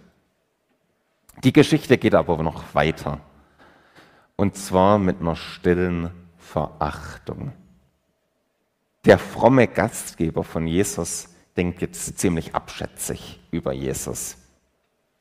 Die 1.43 1.53
Geschichte 1.53 1.99
geht 1.99 2.15
aber 2.15 2.43
noch 2.43 2.75
weiter. 2.75 3.21
Und 4.37 4.57
zwar 4.57 4.99
mit 4.99 5.21
einer 5.21 5.37
stillen 5.37 6.11
Verachtung. 6.39 7.53
Der 9.05 9.19
fromme 9.19 9.69
Gastgeber 9.69 10.45
von 10.45 10.67
Jesus 10.67 11.29
denkt 11.57 11.83
jetzt 11.83 12.19
ziemlich 12.19 12.55
abschätzig 12.55 13.41
über 13.51 13.73
Jesus. 13.73 14.37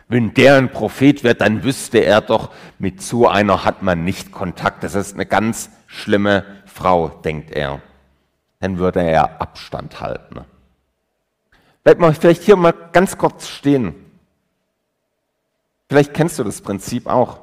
Wenn 0.07 0.33
der 0.33 0.57
ein 0.57 0.71
Prophet 0.71 1.23
wird, 1.23 1.41
dann 1.41 1.63
wüsste 1.63 1.99
er 1.99 2.21
doch, 2.21 2.51
mit 2.77 3.01
so 3.01 3.27
einer 3.27 3.63
hat 3.63 3.81
man 3.81 4.03
nicht 4.03 4.31
Kontakt. 4.31 4.83
Das 4.83 4.95
ist 4.95 5.13
eine 5.13 5.25
ganz 5.25 5.69
schlimme 5.87 6.45
Frau, 6.65 7.09
denkt 7.09 7.51
er. 7.51 7.81
Dann 8.59 8.77
würde 8.77 9.01
er 9.01 9.41
Abstand 9.41 10.01
halten. 10.01 10.41
Bleib 11.83 11.99
mal 11.99 12.13
vielleicht 12.13 12.43
hier 12.43 12.55
mal 12.55 12.73
ganz 12.91 13.17
kurz 13.17 13.47
stehen. 13.47 13.95
Vielleicht 15.89 16.13
kennst 16.13 16.39
du 16.39 16.43
das 16.43 16.61
Prinzip 16.61 17.07
auch. 17.07 17.39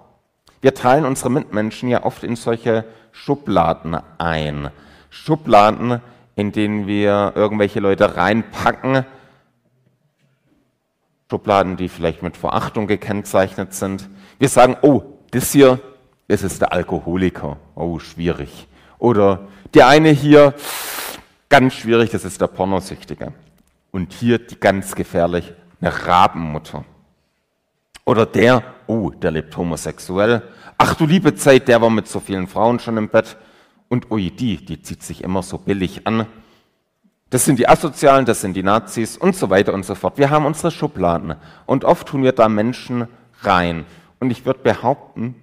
Wir 0.61 0.75
teilen 0.75 1.05
unsere 1.05 1.31
Mitmenschen 1.31 1.89
ja 1.89 2.05
oft 2.05 2.25
in 2.25 2.37
solche 2.37 2.85
Schubladen 3.13 3.97
ein. 4.19 4.71
Schubladen, 5.11 6.01
in 6.37 6.53
denen 6.53 6.87
wir 6.87 7.33
irgendwelche 7.35 7.81
Leute 7.81 8.17
reinpacken. 8.17 9.05
Schubladen, 11.31 11.77
die 11.77 11.89
vielleicht 11.89 12.25
mit 12.25 12.37
Verachtung 12.37 12.89
gekennzeichnet 12.89 13.73
sind. 13.73 14.09
Wir 14.41 14.49
sagen, 14.49 14.77
oh, 14.83 15.03
das 15.31 15.53
hier, 15.53 15.79
das 16.27 16.43
ist 16.43 16.61
der 16.61 16.73
Alkoholiker. 16.73 17.57
Oh, 17.77 18.01
schwierig. 18.01 18.67
Oder 18.99 19.47
der 19.73 19.87
eine 19.87 20.11
hier, 20.11 20.55
ganz 21.49 21.75
schwierig, 21.75 22.11
das 22.11 22.25
ist 22.25 22.41
der 22.41 22.49
Pornosüchtige. 22.49 23.33
Und 23.93 24.13
hier 24.13 24.39
die 24.41 24.59
ganz 24.59 24.97
gefährlich, 24.97 25.53
eine 25.81 26.07
Rabenmutter. 26.07 26.85
Oder 28.05 28.27
der, 28.27 28.65
oh, 28.89 29.11
der 29.11 29.31
lebt 29.31 29.57
homosexuell. 29.57 30.43
Ach 30.79 30.95
du 30.95 31.07
liebe 31.07 31.37
Zeit, 31.37 31.69
der 31.69 31.81
war 31.81 31.91
mit 31.91 32.09
so 32.09 32.19
vielen 32.19 32.49
Frauen 32.49 32.81
schon 32.81 32.97
im 32.97 33.09
Bett. 33.09 33.37
Und 33.89 34.11
ui, 34.11 34.33
die, 34.33 34.65
die 34.65 34.83
zieht 34.83 35.05
sich 35.05 35.23
immer 35.23 35.45
so 35.45 35.59
billig 35.59 36.09
an. 36.09 36.27
Das 37.31 37.45
sind 37.45 37.61
die 37.61 37.69
Asozialen, 37.69 38.27
das 38.27 38.41
sind 38.41 38.55
die 38.55 38.63
Nazis 38.65 39.17
und 39.17 39.37
so 39.37 39.51
weiter 39.51 39.73
und 39.73 39.85
so 39.85 39.95
fort. 39.95 40.19
Wir 40.19 40.31
haben 40.31 40.47
unsere 40.47 40.73
Schubladen 40.73 41.37
und 41.65 41.85
oft 41.85 42.09
tun 42.09 42.25
wir 42.25 42.33
da 42.33 42.49
Menschen 42.49 43.07
rein. 43.43 43.87
Und 44.19 44.31
ich 44.31 44.45
würde 44.45 44.61
behaupten, 44.61 45.37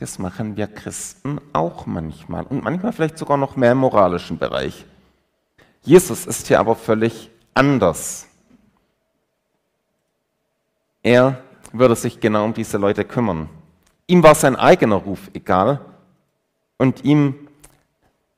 das 0.00 0.18
machen 0.18 0.56
wir 0.56 0.66
Christen 0.66 1.40
auch 1.52 1.86
manchmal 1.86 2.44
und 2.46 2.64
manchmal 2.64 2.92
vielleicht 2.92 3.16
sogar 3.16 3.36
noch 3.36 3.54
mehr 3.54 3.72
im 3.72 3.78
moralischen 3.78 4.38
Bereich. 4.38 4.84
Jesus 5.82 6.26
ist 6.26 6.48
hier 6.48 6.58
aber 6.58 6.74
völlig 6.74 7.30
anders. 7.54 8.26
Er 11.02 11.40
würde 11.72 11.94
sich 11.94 12.18
genau 12.18 12.44
um 12.44 12.54
diese 12.54 12.76
Leute 12.76 13.04
kümmern. 13.04 13.48
Ihm 14.08 14.22
war 14.24 14.34
sein 14.34 14.56
eigener 14.56 14.96
Ruf 14.96 15.30
egal 15.32 15.80
und 16.76 17.04
ihm 17.04 17.48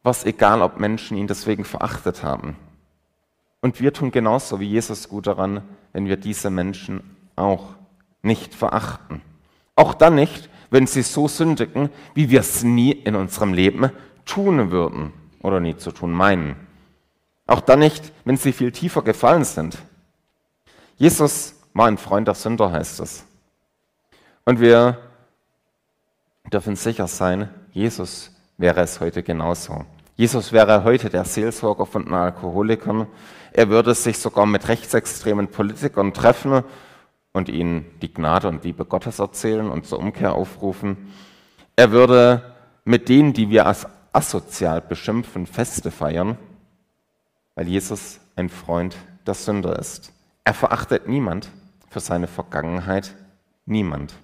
war 0.02 0.10
es 0.10 0.24
egal, 0.24 0.60
ob 0.60 0.78
Menschen 0.78 1.16
ihn 1.16 1.26
deswegen 1.26 1.64
verachtet 1.64 2.22
haben. 2.22 2.56
Und 3.62 3.80
wir 3.80 3.92
tun 3.92 4.10
genauso 4.10 4.60
wie 4.60 4.68
Jesus 4.68 5.08
gut 5.08 5.26
daran, 5.26 5.62
wenn 5.92 6.06
wir 6.06 6.16
diese 6.16 6.50
Menschen 6.50 7.16
auch 7.36 7.74
nicht 8.20 8.54
verachten. 8.54 9.22
Auch 9.76 9.94
dann 9.94 10.16
nicht, 10.16 10.50
wenn 10.70 10.86
sie 10.86 11.02
so 11.02 11.28
sündigen, 11.28 11.88
wie 12.14 12.28
wir 12.28 12.40
es 12.40 12.64
nie 12.64 12.90
in 12.92 13.14
unserem 13.14 13.54
Leben 13.54 13.90
tun 14.26 14.70
würden 14.70 15.12
oder 15.40 15.60
nie 15.60 15.76
zu 15.76 15.92
tun 15.92 16.12
meinen. 16.12 16.56
Auch 17.46 17.60
dann 17.60 17.78
nicht, 17.78 18.12
wenn 18.24 18.36
sie 18.36 18.52
viel 18.52 18.72
tiefer 18.72 19.02
gefallen 19.02 19.44
sind. 19.44 19.78
Jesus 20.96 21.54
war 21.72 21.86
ein 21.86 21.98
Freund 21.98 22.28
der 22.28 22.34
Sünder, 22.34 22.70
heißt 22.72 23.00
es. 23.00 23.24
Und 24.44 24.60
wir 24.60 24.98
dürfen 26.52 26.76
sicher 26.76 27.06
sein, 27.06 27.48
Jesus 27.72 28.30
wäre 28.58 28.80
es 28.80 29.00
heute 29.00 29.22
genauso. 29.22 29.84
Jesus 30.16 30.52
wäre 30.52 30.84
heute 30.84 31.10
der 31.10 31.24
Seelsorger 31.24 31.86
von 31.86 32.04
den 32.04 32.14
Alkoholikern. 32.14 33.06
Er 33.54 33.68
würde 33.68 33.94
sich 33.94 34.18
sogar 34.18 34.46
mit 34.46 34.68
rechtsextremen 34.68 35.48
Politikern 35.48 36.14
treffen 36.14 36.64
und 37.32 37.48
ihnen 37.48 37.86
die 38.00 38.12
Gnade 38.12 38.48
und 38.48 38.64
Liebe 38.64 38.84
Gottes 38.84 39.18
erzählen 39.18 39.70
und 39.70 39.86
zur 39.86 39.98
Umkehr 39.98 40.34
aufrufen. 40.34 41.12
Er 41.76 41.90
würde 41.90 42.54
mit 42.84 43.08
denen, 43.08 43.32
die 43.32 43.50
wir 43.50 43.66
als 43.66 43.86
asozial 44.12 44.80
beschimpfen, 44.80 45.46
Feste 45.46 45.90
feiern, 45.90 46.38
weil 47.54 47.68
Jesus 47.68 48.20
ein 48.36 48.48
Freund 48.48 48.96
der 49.26 49.34
Sünder 49.34 49.78
ist. 49.78 50.12
Er 50.44 50.54
verachtet 50.54 51.08
niemand 51.08 51.50
für 51.90 52.00
seine 52.00 52.26
Vergangenheit, 52.26 53.14
niemand. 53.66 54.14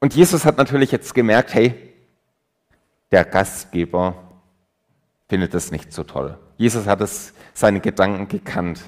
Und 0.00 0.14
Jesus 0.14 0.44
hat 0.44 0.56
natürlich 0.56 0.92
jetzt 0.92 1.14
gemerkt, 1.14 1.52
hey, 1.54 1.74
der 3.10 3.24
Gastgeber 3.24 4.14
findet 5.28 5.54
es 5.54 5.70
nicht 5.70 5.92
so 5.92 6.04
toll. 6.04 6.38
Jesus 6.60 6.86
hat 6.86 7.00
es, 7.00 7.32
seine 7.54 7.80
Gedanken 7.80 8.28
gekannt 8.28 8.82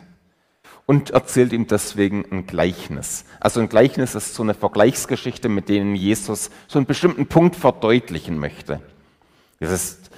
und 0.84 1.08
erzählt 1.08 1.54
ihm 1.54 1.66
deswegen 1.66 2.22
ein 2.30 2.46
Gleichnis. 2.46 3.24
Also 3.40 3.60
ein 3.60 3.70
Gleichnis 3.70 4.14
ist 4.14 4.34
so 4.34 4.42
eine 4.42 4.52
Vergleichsgeschichte, 4.52 5.48
mit 5.48 5.70
denen 5.70 5.96
Jesus 5.96 6.50
so 6.68 6.78
einen 6.78 6.84
bestimmten 6.84 7.28
Punkt 7.28 7.56
verdeutlichen 7.56 8.38
möchte. 8.38 8.82
Das 9.58 9.70
ist, 9.70 10.10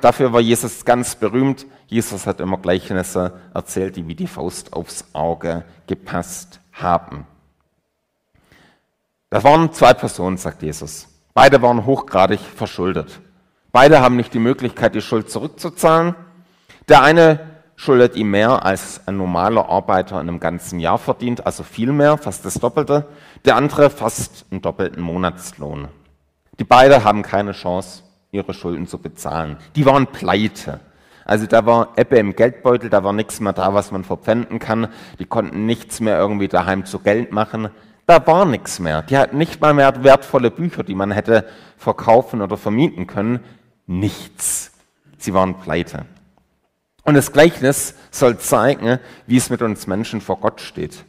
dafür 0.00 0.32
war 0.32 0.40
Jesus 0.40 0.86
ganz 0.86 1.14
berühmt. 1.14 1.66
Jesus 1.86 2.26
hat 2.26 2.40
immer 2.40 2.56
Gleichnisse 2.56 3.38
erzählt, 3.52 3.96
die 3.96 4.08
wie 4.08 4.14
die 4.14 4.26
Faust 4.26 4.72
aufs 4.72 5.04
Auge 5.12 5.66
gepasst 5.86 6.60
haben. 6.72 7.26
Da 9.28 9.44
waren 9.44 9.70
zwei 9.74 9.92
Personen, 9.92 10.38
sagt 10.38 10.62
Jesus. 10.62 11.08
Beide 11.34 11.60
waren 11.60 11.84
hochgradig 11.84 12.40
verschuldet. 12.40 13.20
Beide 13.70 14.00
haben 14.00 14.16
nicht 14.16 14.32
die 14.32 14.38
Möglichkeit, 14.38 14.94
die 14.94 15.02
Schuld 15.02 15.30
zurückzuzahlen. 15.30 16.14
Der 16.88 17.02
eine 17.02 17.40
schuldet 17.76 18.16
ihm 18.16 18.30
mehr, 18.30 18.64
als 18.64 19.00
ein 19.06 19.16
normaler 19.16 19.68
Arbeiter 19.68 20.20
in 20.20 20.28
einem 20.28 20.40
ganzen 20.40 20.78
Jahr 20.78 20.98
verdient, 20.98 21.46
also 21.46 21.62
viel 21.62 21.92
mehr, 21.92 22.16
fast 22.16 22.44
das 22.44 22.54
Doppelte. 22.54 23.06
Der 23.44 23.56
andere 23.56 23.90
fast 23.90 24.46
einen 24.50 24.62
doppelten 24.62 25.02
Monatslohn. 25.02 25.88
Die 26.58 26.64
beiden 26.64 27.02
haben 27.04 27.22
keine 27.22 27.52
Chance, 27.52 28.02
ihre 28.30 28.54
Schulden 28.54 28.86
zu 28.86 28.98
bezahlen. 28.98 29.56
Die 29.74 29.86
waren 29.86 30.06
pleite. 30.06 30.80
Also 31.24 31.46
da 31.46 31.64
war 31.66 31.90
Ebbe 31.96 32.18
im 32.18 32.34
Geldbeutel, 32.34 32.90
da 32.90 33.04
war 33.04 33.12
nichts 33.12 33.40
mehr 33.40 33.52
da, 33.52 33.74
was 33.74 33.92
man 33.92 34.04
verpfänden 34.04 34.58
kann. 34.58 34.88
Die 35.18 35.24
konnten 35.24 35.66
nichts 35.66 36.00
mehr 36.00 36.18
irgendwie 36.18 36.48
daheim 36.48 36.84
zu 36.84 36.98
Geld 36.98 37.32
machen. 37.32 37.68
Da 38.06 38.26
war 38.26 38.44
nichts 38.44 38.80
mehr. 38.80 39.02
Die 39.02 39.16
hatten 39.16 39.38
nicht 39.38 39.60
mal 39.60 39.74
mehr 39.74 40.02
wertvolle 40.02 40.50
Bücher, 40.50 40.82
die 40.82 40.94
man 40.94 41.12
hätte 41.12 41.46
verkaufen 41.76 42.42
oder 42.42 42.56
vermieten 42.56 43.06
können 43.06 43.40
nichts. 43.86 44.72
Sie 45.18 45.34
waren 45.34 45.58
pleite. 45.58 46.06
Und 47.04 47.14
das 47.14 47.32
Gleichnis 47.32 47.94
soll 48.10 48.38
zeigen, 48.38 48.98
wie 49.26 49.36
es 49.36 49.50
mit 49.50 49.62
uns 49.62 49.86
Menschen 49.86 50.20
vor 50.20 50.38
Gott 50.38 50.60
steht. 50.60 51.04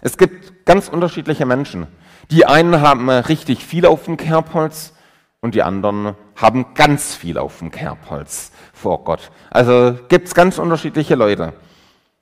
Es 0.00 0.16
gibt 0.16 0.64
ganz 0.64 0.88
unterschiedliche 0.88 1.44
Menschen. 1.44 1.86
Die 2.30 2.46
einen 2.46 2.80
haben 2.80 3.10
richtig 3.10 3.64
viel 3.64 3.86
auf 3.86 4.04
dem 4.04 4.16
Kerbholz 4.16 4.94
und 5.40 5.54
die 5.54 5.62
anderen 5.62 6.14
haben 6.36 6.74
ganz 6.74 7.14
viel 7.14 7.38
auf 7.38 7.58
dem 7.58 7.70
Kerbholz 7.70 8.52
vor 8.72 9.04
Gott. 9.04 9.30
Also 9.50 9.98
gibt 10.08 10.28
es 10.28 10.34
ganz 10.34 10.58
unterschiedliche 10.58 11.14
Leute. 11.14 11.52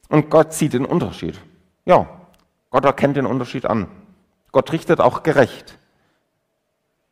Und 0.09 0.31
Gott 0.31 0.55
sieht 0.55 0.73
den 0.73 0.87
Unterschied. 0.87 1.39
Ja, 1.85 2.09
Gott 2.71 2.85
erkennt 2.85 3.17
den 3.17 3.27
Unterschied 3.27 3.67
an. 3.67 3.89
Gott 4.51 4.73
richtet 4.73 5.01
auch 5.01 5.23
gerecht. 5.23 5.79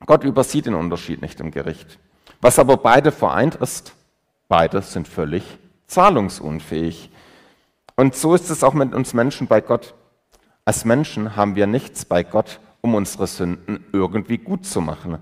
Gott 0.04 0.24
übersieht 0.24 0.66
den 0.66 0.74
Unterschied 0.74 1.22
nicht 1.22 1.40
im 1.40 1.50
Gericht. 1.50 1.98
Was 2.40 2.59
aber 2.59 2.76
beide 2.76 3.12
vereint 3.12 3.56
ist, 3.56 3.94
beide 4.48 4.82
sind 4.82 5.09
völlig 5.09 5.42
zahlungsunfähig. 5.87 7.11
Und 7.96 8.14
so 8.14 8.35
ist 8.35 8.50
es 8.50 8.62
auch 8.62 8.74
mit 8.74 8.94
uns 8.94 9.14
Menschen 9.14 9.46
bei 9.46 9.61
Gott. 9.61 9.94
Als 10.64 10.85
Menschen 10.85 11.37
haben 11.37 11.56
wir 11.56 11.66
nichts 11.66 12.04
bei 12.04 12.22
Gott, 12.22 12.61
um 12.80 12.94
unsere 12.94 13.26
Sünden 13.26 13.85
irgendwie 13.92 14.38
gut 14.38 14.66
zu 14.66 14.80
machen. 14.80 15.18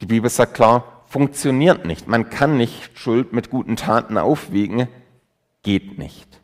Die 0.00 0.06
Bibel 0.06 0.28
sagt 0.30 0.54
klar, 0.54 1.02
funktioniert 1.06 1.86
nicht. 1.86 2.08
Man 2.08 2.30
kann 2.30 2.56
nicht 2.56 2.98
Schuld 2.98 3.32
mit 3.32 3.50
guten 3.50 3.76
Taten 3.76 4.18
aufwiegen. 4.18 4.88
Geht 5.62 5.98
nicht. 5.98 6.40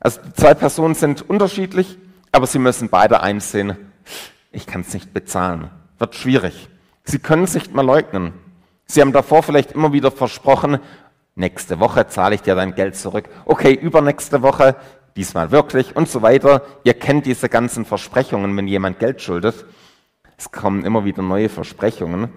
Also 0.00 0.20
die 0.20 0.32
zwei 0.34 0.54
Personen 0.54 0.94
sind 0.94 1.28
unterschiedlich, 1.28 1.96
aber 2.30 2.46
sie 2.46 2.58
müssen 2.58 2.88
beide 2.88 3.20
einsehen, 3.20 3.76
ich 4.52 4.66
kann 4.66 4.82
es 4.82 4.92
nicht 4.92 5.14
bezahlen. 5.14 5.70
Wird 5.98 6.14
schwierig. 6.14 6.68
Sie 7.04 7.18
können 7.18 7.44
es 7.44 7.54
nicht 7.54 7.72
mal 7.72 7.84
leugnen. 7.84 8.32
Sie 8.86 9.00
haben 9.00 9.12
davor 9.12 9.42
vielleicht 9.42 9.72
immer 9.72 9.92
wieder 9.92 10.10
versprochen, 10.10 10.78
nächste 11.34 11.80
Woche 11.80 12.06
zahle 12.06 12.34
ich 12.34 12.42
dir 12.42 12.54
dein 12.54 12.74
Geld 12.74 12.96
zurück. 12.96 13.28
Okay, 13.44 13.72
übernächste 13.72 14.42
Woche, 14.42 14.76
diesmal 15.16 15.50
wirklich 15.50 15.96
und 15.96 16.08
so 16.08 16.22
weiter. 16.22 16.62
Ihr 16.84 16.94
kennt 16.94 17.26
diese 17.26 17.48
ganzen 17.48 17.84
Versprechungen, 17.84 18.56
wenn 18.56 18.68
jemand 18.68 18.98
Geld 18.98 19.22
schuldet. 19.22 19.64
Es 20.36 20.50
kommen 20.50 20.84
immer 20.84 21.04
wieder 21.04 21.22
neue 21.22 21.48
Versprechungen. 21.48 22.30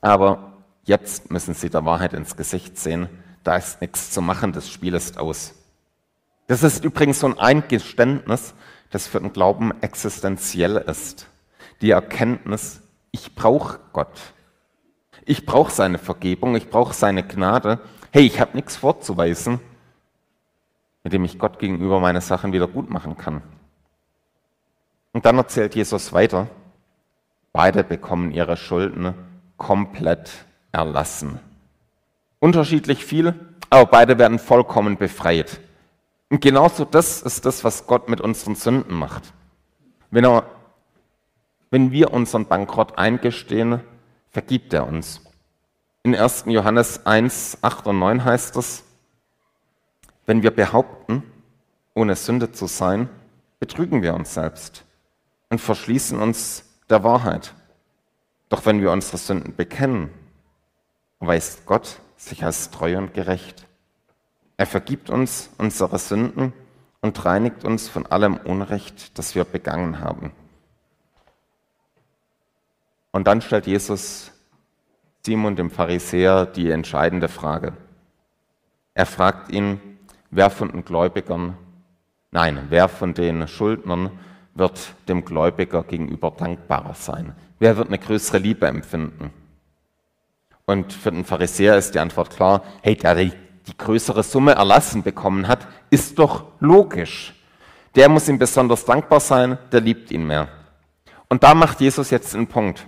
Aber 0.00 0.52
jetzt 0.84 1.30
müssen 1.30 1.54
Sie 1.54 1.70
der 1.70 1.84
Wahrheit 1.84 2.12
ins 2.12 2.36
Gesicht 2.36 2.78
sehen. 2.78 3.08
Da 3.44 3.56
ist 3.56 3.80
nichts 3.80 4.10
zu 4.10 4.20
machen, 4.20 4.52
das 4.52 4.68
Spiel 4.68 4.94
ist 4.94 5.18
aus. 5.18 5.54
Das 6.46 6.62
ist 6.62 6.84
übrigens 6.84 7.20
so 7.20 7.26
ein 7.26 7.38
Eingeständnis, 7.38 8.54
das 8.90 9.06
für 9.06 9.20
den 9.20 9.32
Glauben 9.32 9.72
existenziell 9.82 10.76
ist. 10.76 11.26
Die 11.80 11.90
Erkenntnis, 11.90 12.82
ich 13.10 13.34
brauche 13.34 13.80
Gott. 13.92 14.20
Ich 15.24 15.44
brauche 15.44 15.72
seine 15.72 15.98
Vergebung, 15.98 16.54
ich 16.54 16.70
brauche 16.70 16.94
seine 16.94 17.26
Gnade. 17.26 17.80
Hey, 18.12 18.24
ich 18.26 18.40
habe 18.40 18.56
nichts 18.56 18.76
vorzuweisen, 18.76 19.60
mit 21.02 21.12
dem 21.12 21.24
ich 21.24 21.38
Gott 21.38 21.58
gegenüber 21.58 22.00
meine 22.00 22.20
Sachen 22.20 22.52
wieder 22.52 22.68
gut 22.68 22.90
machen 22.90 23.16
kann. 23.16 23.42
Und 25.12 25.24
dann 25.24 25.38
erzählt 25.38 25.74
Jesus 25.74 26.12
weiter, 26.12 26.48
beide 27.52 27.84
bekommen 27.84 28.32
ihre 28.32 28.56
Schulden 28.56 29.14
komplett 29.56 30.30
erlassen. 30.72 31.40
Unterschiedlich 32.38 33.04
viel, 33.04 33.34
aber 33.70 33.86
beide 33.86 34.18
werden 34.18 34.38
vollkommen 34.38 34.96
befreit. 34.96 35.60
Und 36.28 36.40
genauso 36.40 36.84
das 36.84 37.22
ist 37.22 37.46
das, 37.46 37.64
was 37.64 37.86
Gott 37.86 38.08
mit 38.08 38.20
unseren 38.20 38.56
Sünden 38.56 38.94
macht. 38.94 39.32
Wenn, 40.10 40.24
er, 40.24 40.44
wenn 41.70 41.92
wir 41.92 42.12
unseren 42.12 42.46
Bankrott 42.46 42.98
eingestehen, 42.98 43.80
vergibt 44.30 44.72
er 44.72 44.86
uns. 44.86 45.25
In 46.06 46.14
1. 46.14 46.44
Johannes 46.46 47.04
1, 47.04 47.58
8 47.62 47.88
und 47.88 47.98
9 47.98 48.24
heißt 48.24 48.54
es, 48.54 48.84
wenn 50.24 50.44
wir 50.44 50.52
behaupten, 50.52 51.24
ohne 51.94 52.14
Sünde 52.14 52.52
zu 52.52 52.68
sein, 52.68 53.08
betrügen 53.58 54.02
wir 54.02 54.14
uns 54.14 54.32
selbst 54.32 54.84
und 55.50 55.60
verschließen 55.60 56.20
uns 56.20 56.62
der 56.88 57.02
Wahrheit. 57.02 57.54
Doch 58.50 58.66
wenn 58.66 58.80
wir 58.80 58.92
unsere 58.92 59.16
Sünden 59.16 59.56
bekennen, 59.56 60.10
weist 61.18 61.66
Gott 61.66 61.98
sich 62.16 62.44
als 62.44 62.70
treu 62.70 62.96
und 62.98 63.12
gerecht. 63.12 63.66
Er 64.58 64.66
vergibt 64.66 65.10
uns 65.10 65.50
unsere 65.58 65.98
Sünden 65.98 66.52
und 67.00 67.24
reinigt 67.24 67.64
uns 67.64 67.88
von 67.88 68.06
allem 68.06 68.36
Unrecht, 68.36 69.18
das 69.18 69.34
wir 69.34 69.42
begangen 69.42 69.98
haben. 69.98 70.30
Und 73.10 73.26
dann 73.26 73.40
stellt 73.40 73.66
Jesus 73.66 74.30
Simon 75.26 75.56
dem 75.56 75.70
Pharisäer 75.70 76.46
die 76.46 76.70
entscheidende 76.70 77.26
Frage. 77.26 77.72
Er 78.94 79.06
fragt 79.06 79.50
ihn, 79.50 79.80
wer 80.30 80.50
von 80.50 80.70
den 80.70 80.84
Gläubigern, 80.84 81.56
nein, 82.30 82.66
wer 82.68 82.88
von 82.88 83.12
den 83.12 83.48
Schuldnern 83.48 84.10
wird 84.54 84.94
dem 85.08 85.24
Gläubiger 85.24 85.82
gegenüber 85.82 86.30
dankbarer 86.30 86.94
sein? 86.94 87.34
Wer 87.58 87.76
wird 87.76 87.88
eine 87.88 87.98
größere 87.98 88.38
Liebe 88.38 88.68
empfinden? 88.68 89.32
Und 90.64 90.92
für 90.92 91.10
den 91.10 91.24
Pharisäer 91.24 91.76
ist 91.76 91.96
die 91.96 91.98
Antwort 91.98 92.30
klar, 92.30 92.62
hey, 92.82 92.94
der 92.94 93.16
die, 93.16 93.32
die 93.66 93.76
größere 93.76 94.22
Summe 94.22 94.52
erlassen 94.52 95.02
bekommen 95.02 95.48
hat, 95.48 95.66
ist 95.90 96.20
doch 96.20 96.44
logisch. 96.60 97.34
Der 97.96 98.08
muss 98.08 98.28
ihm 98.28 98.38
besonders 98.38 98.84
dankbar 98.84 99.18
sein, 99.18 99.58
der 99.72 99.80
liebt 99.80 100.12
ihn 100.12 100.24
mehr. 100.24 100.46
Und 101.28 101.42
da 101.42 101.52
macht 101.52 101.80
Jesus 101.80 102.10
jetzt 102.10 102.32
einen 102.36 102.46
Punkt. 102.46 102.86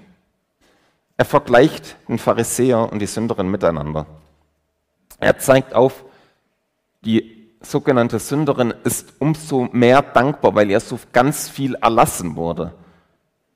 Er 1.18 1.24
vergleicht 1.24 1.96
den 2.08 2.18
Pharisäer 2.18 2.90
und 2.90 3.00
die 3.00 3.06
Sünderin 3.06 3.50
miteinander. 3.50 4.06
Er 5.18 5.36
zeigt 5.38 5.74
auf, 5.74 6.04
die 7.02 7.50
sogenannte 7.60 8.20
Sünderin 8.20 8.72
ist 8.84 9.14
umso 9.18 9.68
mehr 9.72 10.00
dankbar, 10.00 10.54
weil 10.54 10.70
ihr 10.70 10.78
so 10.78 10.98
ganz 11.12 11.48
viel 11.48 11.74
erlassen 11.74 12.36
wurde. 12.36 12.72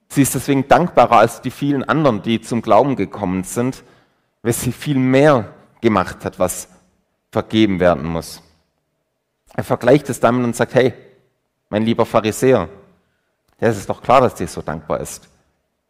Sie 0.08 0.22
ist 0.22 0.34
deswegen 0.34 0.66
dankbarer 0.66 1.18
als 1.18 1.40
die 1.40 1.52
vielen 1.52 1.84
anderen, 1.84 2.20
die 2.22 2.40
zum 2.40 2.62
Glauben 2.62 2.96
gekommen 2.96 3.44
sind, 3.44 3.84
weil 4.42 4.52
sie 4.52 4.72
viel 4.72 4.98
mehr 4.98 5.54
gemacht 5.80 6.24
hat, 6.24 6.40
was 6.40 6.68
vergeben 7.30 7.78
werden 7.78 8.04
muss. 8.04 8.42
Er 9.54 9.62
vergleicht 9.62 10.10
es 10.10 10.18
damit 10.18 10.44
und 10.44 10.56
sagt, 10.56 10.74
hey, 10.74 10.94
mein 11.70 11.84
lieber 11.84 12.06
Pharisäer, 12.06 12.68
ja, 13.60 13.68
es 13.68 13.78
ist 13.78 13.88
doch 13.88 14.02
klar, 14.02 14.20
dass 14.20 14.36
sie 14.36 14.48
so 14.48 14.62
dankbar 14.62 14.98
ist. 14.98 15.28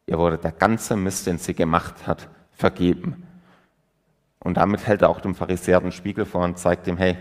Ihr 0.07 0.19
wurde 0.19 0.39
der 0.39 0.53
ganze 0.53 0.97
Mist, 0.97 1.27
den 1.27 1.39
sie 1.39 1.55
gemacht 1.55 2.07
hat, 2.07 2.29
vergeben. 2.53 3.27
Und 4.41 4.57
damit 4.57 4.87
hält 4.87 5.03
er 5.03 5.09
auch 5.09 5.21
dem 5.21 5.35
Pharisäer 5.35 5.81
den 5.81 5.93
Spiegel 5.93 6.25
vor 6.25 6.43
und 6.43 6.59
zeigt 6.59 6.87
ihm, 6.87 6.97
hey, 6.97 7.17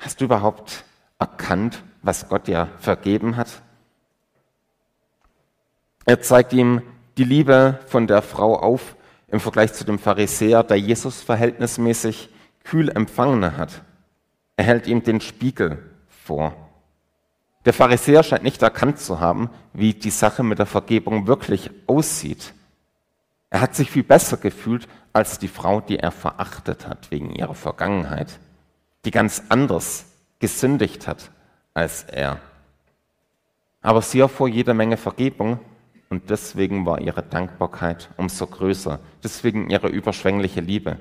hast 0.00 0.20
du 0.20 0.26
überhaupt 0.26 0.84
erkannt, 1.18 1.82
was 2.02 2.28
Gott 2.28 2.46
dir 2.46 2.68
vergeben 2.78 3.36
hat? 3.36 3.62
Er 6.06 6.20
zeigt 6.20 6.52
ihm 6.52 6.82
die 7.18 7.24
Liebe 7.24 7.80
von 7.86 8.06
der 8.06 8.22
Frau 8.22 8.56
auf, 8.58 8.96
im 9.26 9.40
Vergleich 9.40 9.74
zu 9.74 9.84
dem 9.84 9.98
Pharisäer, 9.98 10.62
der 10.62 10.78
Jesus 10.78 11.20
verhältnismäßig 11.20 12.30
kühl 12.64 12.88
empfangen 12.88 13.56
hat. 13.56 13.82
Er 14.56 14.64
hält 14.64 14.86
ihm 14.86 15.02
den 15.02 15.20
Spiegel 15.20 15.84
vor. 16.08 16.67
Der 17.64 17.72
Pharisäer 17.72 18.22
scheint 18.22 18.44
nicht 18.44 18.62
erkannt 18.62 18.98
zu 18.98 19.20
haben, 19.20 19.50
wie 19.72 19.94
die 19.94 20.10
Sache 20.10 20.42
mit 20.42 20.58
der 20.58 20.66
Vergebung 20.66 21.26
wirklich 21.26 21.70
aussieht. 21.86 22.54
Er 23.50 23.60
hat 23.60 23.74
sich 23.74 23.90
viel 23.90 24.04
besser 24.04 24.36
gefühlt 24.36 24.86
als 25.12 25.38
die 25.38 25.48
Frau, 25.48 25.80
die 25.80 25.98
er 25.98 26.12
verachtet 26.12 26.86
hat 26.86 27.10
wegen 27.10 27.30
ihrer 27.30 27.54
Vergangenheit, 27.54 28.38
die 29.04 29.10
ganz 29.10 29.42
anders 29.48 30.06
gesündigt 30.38 31.08
hat 31.08 31.30
als 31.74 32.04
er. 32.04 32.40
Aber 33.80 34.02
sie 34.02 34.20
erfuhr 34.20 34.48
jede 34.48 34.74
Menge 34.74 34.96
Vergebung 34.96 35.58
und 36.10 36.30
deswegen 36.30 36.86
war 36.86 37.00
ihre 37.00 37.22
Dankbarkeit 37.22 38.10
umso 38.16 38.46
größer, 38.46 39.00
deswegen 39.22 39.70
ihre 39.70 39.88
überschwängliche 39.88 40.60
Liebe. 40.60 40.96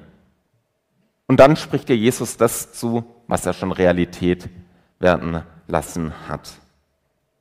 Und 1.27 1.39
dann 1.39 1.55
spricht 1.55 1.89
ihr 1.89 1.97
Jesus 1.97 2.37
das 2.37 2.73
zu, 2.73 3.03
was 3.27 3.45
er 3.45 3.53
schon 3.53 3.71
Realität 3.71 4.49
werden 4.99 5.43
lassen 5.67 6.13
hat. 6.27 6.53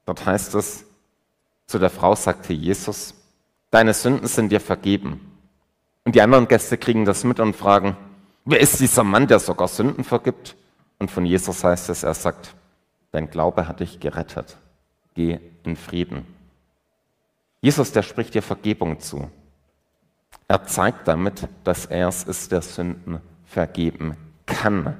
Dort 0.04 0.24
heißt 0.24 0.54
es, 0.54 0.84
zu 1.66 1.78
der 1.78 1.90
Frau 1.90 2.14
sagte 2.14 2.52
Jesus, 2.52 3.14
deine 3.70 3.94
Sünden 3.94 4.28
sind 4.28 4.50
dir 4.50 4.60
vergeben. 4.60 5.20
Und 6.04 6.14
die 6.14 6.22
anderen 6.22 6.46
Gäste 6.46 6.78
kriegen 6.78 7.04
das 7.04 7.24
mit 7.24 7.40
und 7.40 7.56
fragen, 7.56 7.96
wer 8.44 8.60
ist 8.60 8.78
dieser 8.78 9.02
Mann, 9.02 9.26
der 9.26 9.40
sogar 9.40 9.68
Sünden 9.68 10.04
vergibt? 10.04 10.56
Und 10.98 11.10
von 11.10 11.26
Jesus 11.26 11.64
heißt 11.64 11.90
es, 11.90 12.04
er 12.04 12.14
sagt, 12.14 12.54
dein 13.10 13.28
Glaube 13.30 13.66
hat 13.66 13.80
dich 13.80 13.98
gerettet. 13.98 14.56
Geh 15.14 15.40
in 15.64 15.76
Frieden. 15.76 16.26
Jesus, 17.60 17.90
der 17.90 18.02
spricht 18.02 18.34
dir 18.34 18.42
Vergebung 18.42 19.00
zu. 19.00 19.28
Er 20.46 20.64
zeigt 20.66 21.08
damit, 21.08 21.48
dass 21.64 21.86
er 21.86 22.08
es 22.08 22.22
ist, 22.22 22.52
der 22.52 22.62
Sünden 22.62 23.20
vergeben 23.44 24.16
kann. 24.46 24.96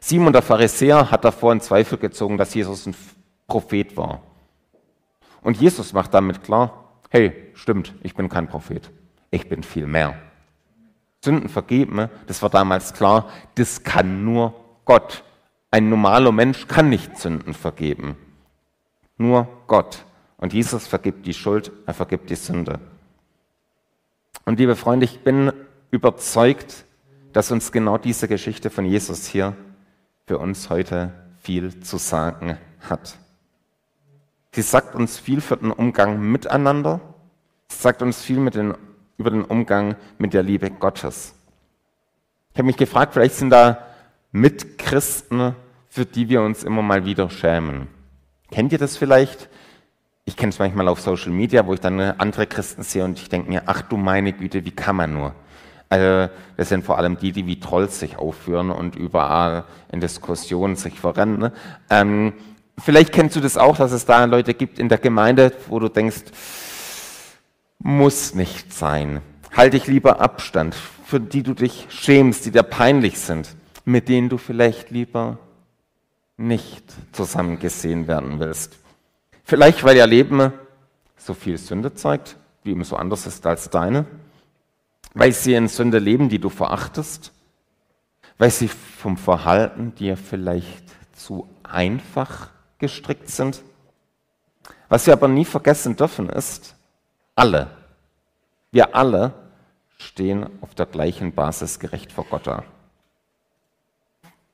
Simon 0.00 0.32
der 0.32 0.42
Pharisäer 0.42 1.10
hat 1.10 1.24
davor 1.24 1.52
in 1.52 1.60
Zweifel 1.60 1.98
gezogen, 1.98 2.38
dass 2.38 2.54
Jesus 2.54 2.86
ein 2.86 2.94
Prophet 3.46 3.96
war. 3.96 4.22
Und 5.42 5.60
Jesus 5.60 5.92
macht 5.92 6.14
damit 6.14 6.42
klar, 6.42 6.84
hey, 7.10 7.50
stimmt, 7.54 7.94
ich 8.02 8.14
bin 8.14 8.28
kein 8.28 8.48
Prophet, 8.48 8.90
ich 9.30 9.48
bin 9.48 9.62
viel 9.62 9.86
mehr. 9.86 10.14
Sünden 11.24 11.48
vergeben, 11.48 12.08
das 12.26 12.42
war 12.42 12.50
damals 12.50 12.92
klar, 12.92 13.28
das 13.56 13.82
kann 13.82 14.24
nur 14.24 14.54
Gott. 14.84 15.24
Ein 15.70 15.88
normaler 15.88 16.32
Mensch 16.32 16.66
kann 16.68 16.88
nicht 16.88 17.18
Sünden 17.18 17.54
vergeben. 17.54 18.16
Nur 19.16 19.48
Gott. 19.66 20.04
Und 20.36 20.52
Jesus 20.52 20.86
vergibt 20.86 21.26
die 21.26 21.34
Schuld, 21.34 21.72
er 21.86 21.94
vergibt 21.94 22.30
die 22.30 22.36
Sünde. 22.36 22.78
Und 24.44 24.60
liebe 24.60 24.76
Freunde, 24.76 25.04
ich 25.04 25.20
bin 25.20 25.52
überzeugt, 25.90 26.84
dass 27.32 27.50
uns 27.50 27.72
genau 27.72 27.98
diese 27.98 28.28
Geschichte 28.28 28.70
von 28.70 28.84
Jesus 28.84 29.26
hier 29.26 29.56
für 30.28 30.38
uns 30.38 30.68
heute 30.68 31.10
viel 31.40 31.80
zu 31.80 31.96
sagen 31.96 32.58
hat. 32.88 33.16
Sie 34.52 34.60
sagt 34.60 34.94
uns 34.94 35.18
viel 35.18 35.40
für 35.40 35.56
den 35.56 35.70
Umgang 35.70 36.20
miteinander. 36.20 37.00
Sie 37.68 37.78
sagt 37.78 38.02
uns 38.02 38.20
viel 38.20 38.50
den, 38.50 38.74
über 39.16 39.30
den 39.30 39.42
Umgang 39.42 39.96
mit 40.18 40.34
der 40.34 40.42
Liebe 40.42 40.70
Gottes. 40.70 41.34
Ich 42.52 42.58
habe 42.58 42.66
mich 42.66 42.76
gefragt, 42.76 43.14
vielleicht 43.14 43.36
sind 43.36 43.48
da 43.48 43.78
Mitchristen, 44.30 45.54
für 45.88 46.04
die 46.04 46.28
wir 46.28 46.42
uns 46.42 46.62
immer 46.62 46.82
mal 46.82 47.06
wieder 47.06 47.30
schämen. 47.30 47.88
Kennt 48.50 48.72
ihr 48.72 48.78
das 48.78 48.98
vielleicht? 48.98 49.48
Ich 50.26 50.36
kenne 50.36 50.50
es 50.50 50.58
manchmal 50.58 50.88
auf 50.88 51.00
Social 51.00 51.30
Media, 51.32 51.66
wo 51.66 51.72
ich 51.72 51.80
dann 51.80 51.98
andere 51.98 52.46
Christen 52.46 52.82
sehe 52.82 53.02
und 53.02 53.18
ich 53.18 53.30
denke 53.30 53.48
mir, 53.48 53.62
ach 53.64 53.80
du 53.80 53.96
meine 53.96 54.34
Güte, 54.34 54.66
wie 54.66 54.72
kann 54.72 54.96
man 54.96 55.14
nur? 55.14 55.34
Also 55.88 56.32
das 56.56 56.68
sind 56.68 56.84
vor 56.84 56.98
allem 56.98 57.18
die, 57.18 57.32
die 57.32 57.46
wie 57.46 57.60
Trolls 57.60 57.98
sich 57.98 58.18
aufführen 58.18 58.70
und 58.70 58.94
überall 58.94 59.64
in 59.90 60.00
Diskussionen 60.00 60.76
sich 60.76 61.00
verrennen. 61.00 61.38
Ne? 61.38 61.52
Ähm, 61.88 62.34
vielleicht 62.78 63.12
kennst 63.12 63.36
du 63.36 63.40
das 63.40 63.56
auch, 63.56 63.76
dass 63.76 63.92
es 63.92 64.04
da 64.04 64.24
Leute 64.24 64.54
gibt 64.54 64.78
in 64.78 64.88
der 64.88 64.98
Gemeinde, 64.98 65.52
wo 65.68 65.78
du 65.78 65.88
denkst, 65.88 66.24
muss 67.78 68.34
nicht 68.34 68.72
sein. 68.72 69.22
Halte 69.56 69.76
ich 69.76 69.86
lieber 69.86 70.20
Abstand, 70.20 70.74
für 71.04 71.20
die 71.20 71.42
du 71.42 71.54
dich 71.54 71.86
schämst, 71.88 72.44
die 72.44 72.50
dir 72.50 72.62
peinlich 72.62 73.18
sind, 73.18 73.48
mit 73.84 74.08
denen 74.08 74.28
du 74.28 74.36
vielleicht 74.36 74.90
lieber 74.90 75.38
nicht 76.36 76.84
zusammengesehen 77.12 78.06
werden 78.06 78.40
willst. 78.40 78.78
Vielleicht, 79.44 79.82
weil 79.84 79.96
ihr 79.96 80.06
Leben 80.06 80.52
so 81.16 81.34
viel 81.34 81.56
Sünde 81.56 81.94
zeigt, 81.94 82.36
wie 82.62 82.72
immer 82.72 82.84
so 82.84 82.96
anders 82.96 83.26
ist 83.26 83.46
als 83.46 83.70
deine. 83.70 84.04
Weil 85.14 85.32
sie 85.32 85.54
in 85.54 85.68
Sünde 85.68 85.98
leben, 85.98 86.28
die 86.28 86.38
du 86.38 86.48
verachtest. 86.48 87.32
Weil 88.38 88.50
sie 88.50 88.68
vom 88.68 89.16
Verhalten 89.16 89.94
dir 89.94 90.16
vielleicht 90.16 90.84
zu 91.16 91.48
einfach 91.62 92.50
gestrickt 92.78 93.28
sind. 93.28 93.62
Was 94.88 95.06
wir 95.06 95.12
aber 95.12 95.28
nie 95.28 95.44
vergessen 95.44 95.96
dürfen 95.96 96.28
ist, 96.28 96.74
Alle. 97.38 97.68
Wir 98.72 98.96
alle 98.96 99.32
stehen 99.96 100.48
auf 100.60 100.74
der 100.74 100.86
gleichen 100.86 101.32
Basis 101.32 101.78
gerecht 101.78 102.10
vor 102.10 102.24
Gott 102.24 102.48
da. 102.48 102.64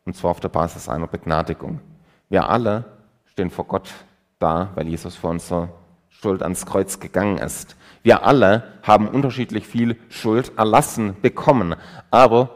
Und 0.05 0.15
zwar 0.15 0.33
auf 0.33 0.41
der 0.41 0.51
Basis 0.51 0.91
einer 0.91 1.07
Begnadigung. 1.07 1.81
Wir 2.29 2.47
alle 2.51 2.85
stehen 3.25 3.49
vor 3.51 3.65
Gott 3.65 3.91
da, 4.39 4.69
weil 4.75 4.87
Jesus 4.87 5.17
für 5.17 5.29
unsere 5.29 5.71
Schuld 6.11 6.43
ans 6.43 6.67
Kreuz 6.67 7.01
gegangen 7.01 7.39
ist. 7.39 7.75
Wir 8.05 8.23
alle 8.23 8.75
haben 8.83 9.09
unterschiedlich 9.09 9.67
viel 9.67 9.97
Schuld 10.11 10.53
erlassen 10.59 11.17
bekommen, 11.23 11.75
aber 12.11 12.51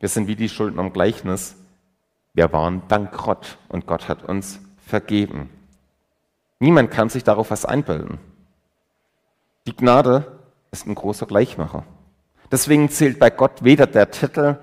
wir 0.00 0.08
sind 0.08 0.26
wie 0.26 0.34
die 0.34 0.48
Schulden 0.48 0.80
im 0.80 0.92
Gleichnis. 0.92 1.54
Wir 2.34 2.52
waren 2.52 2.82
bankrott 2.88 3.58
und 3.68 3.86
Gott 3.86 4.08
hat 4.08 4.24
uns 4.24 4.58
vergeben. 4.84 5.50
Niemand 6.58 6.90
kann 6.90 7.08
sich 7.08 7.22
darauf 7.22 7.52
was 7.52 7.64
einbilden. 7.64 8.18
Die 9.68 9.76
Gnade 9.76 10.40
ist 10.72 10.88
ein 10.88 10.96
großer 10.96 11.26
Gleichmacher. 11.26 11.84
Deswegen 12.50 12.90
zählt 12.90 13.20
bei 13.20 13.30
Gott 13.30 13.62
weder 13.62 13.86
der 13.86 14.10
Titel 14.10 14.56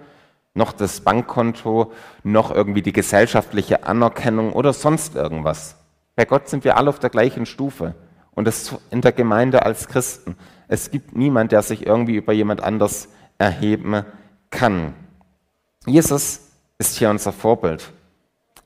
noch 0.53 0.73
das 0.73 0.99
Bankkonto 0.99 1.93
noch 2.23 2.51
irgendwie 2.51 2.81
die 2.81 2.93
gesellschaftliche 2.93 3.85
Anerkennung 3.85 4.51
oder 4.51 4.73
sonst 4.73 5.15
irgendwas. 5.15 5.77
Bei 6.17 6.25
Gott 6.25 6.49
sind 6.49 6.65
wir 6.65 6.75
alle 6.75 6.89
auf 6.89 6.99
der 6.99 7.09
gleichen 7.09 7.45
Stufe 7.45 7.95
und 8.35 8.45
das 8.45 8.75
in 8.89 9.01
der 9.01 9.11
Gemeinde 9.11 9.65
als 9.65 9.87
Christen. 9.87 10.35
Es 10.67 10.91
gibt 10.91 11.15
niemand, 11.15 11.51
der 11.51 11.61
sich 11.61 11.85
irgendwie 11.85 12.15
über 12.15 12.33
jemand 12.33 12.63
anders 12.63 13.09
erheben 13.37 14.05
kann. 14.49 14.93
Jesus 15.85 16.41
ist 16.77 16.97
hier 16.97 17.09
unser 17.09 17.31
Vorbild. 17.31 17.91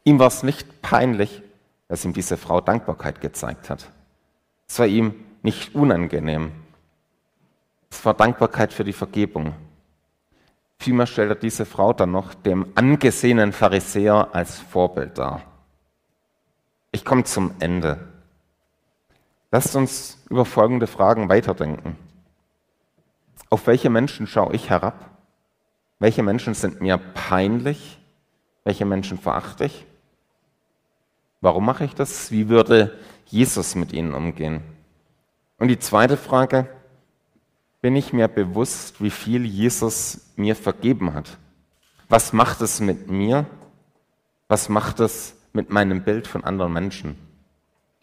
Ihm 0.04 0.20
war 0.20 0.28
es 0.28 0.44
nicht 0.44 0.82
peinlich, 0.82 1.42
dass 1.88 2.06
ihm 2.06 2.14
diese 2.14 2.38
Frau 2.38 2.62
Dankbarkeit 2.62 3.22
gezeigt 3.22 3.70
hat. 3.70 3.92
Es 4.68 4.80
war 4.80 4.86
ihm 4.86 5.14
nicht 5.42 5.76
unangenehm. 5.76 6.52
Es 7.90 8.04
war 8.06 8.14
Dankbarkeit 8.14 8.74
für 8.74 8.84
die 8.84 8.94
Vergebung. 8.94 9.54
Vielmehr 10.80 11.08
stellt 11.08 11.30
er 11.30 11.36
diese 11.36 11.66
Frau 11.66 11.94
dann 11.94 12.12
noch 12.12 12.34
dem 12.34 12.68
angesehenen 12.76 13.54
Pharisäer 13.54 14.30
als 14.34 14.60
Vorbild 14.60 15.18
dar. 15.18 15.42
Ich 16.92 17.04
komme 17.04 17.24
zum 17.24 17.52
Ende. 17.60 18.00
Lasst 19.52 19.76
uns 19.76 20.24
über 20.30 20.46
folgende 20.46 20.88
Fragen 20.88 21.30
weiterdenken. 21.30 21.96
Auf 23.50 23.68
welche 23.68 23.90
Menschen 23.90 24.28
schaue 24.28 24.54
ich 24.54 24.70
herab? 24.70 25.10
Welche 26.00 26.22
Menschen 26.22 26.54
sind 26.54 26.82
mir 26.82 26.98
peinlich? 26.98 28.00
Welche 28.66 28.86
Menschen 28.86 29.18
verachte 29.18 29.66
ich? 29.66 29.86
Warum 31.40 31.66
mache 31.66 31.86
ich 31.86 31.96
das? 31.96 32.32
Wie 32.32 32.50
würde 32.50 32.98
Jesus 33.26 33.76
mit 33.76 33.94
ihnen 33.94 34.14
umgehen? 34.14 34.62
Und 35.60 35.70
die 35.70 35.80
zweite 35.80 36.18
Frage, 36.18 36.70
bin 37.82 37.96
ich 37.96 38.12
mir 38.12 38.28
bewusst, 38.28 39.02
wie 39.02 39.12
viel 39.12 39.46
Jesus 39.46 40.32
mir 40.36 40.56
vergeben 40.56 41.14
hat? 41.14 41.38
Was 42.10 42.34
macht 42.34 42.62
es 42.62 42.82
mit 42.82 43.10
mir? 43.10 43.46
Was 44.50 44.68
macht 44.68 45.00
es 45.00 45.36
mit 45.54 45.70
meinem 45.70 46.04
Bild 46.04 46.28
von 46.28 46.44
anderen 46.44 46.74
Menschen? 46.74 47.18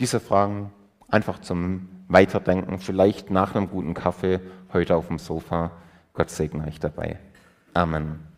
Diese 0.01 0.21
Fragen 0.21 0.73
einfach 1.09 1.41
zum 1.41 1.89
Weiterdenken, 2.09 2.79
vielleicht 2.79 3.31
nach 3.31 3.55
einem 3.55 3.69
guten 3.69 3.95
Kaffee, 3.95 4.41
heute 4.73 4.97
auf 4.97 5.09
dem 5.09 5.19
Sofa. 5.19 5.71
Gott 6.13 6.31
segne 6.31 6.67
euch 6.67 6.79
dabei. 6.79 7.19
Amen. 7.73 8.34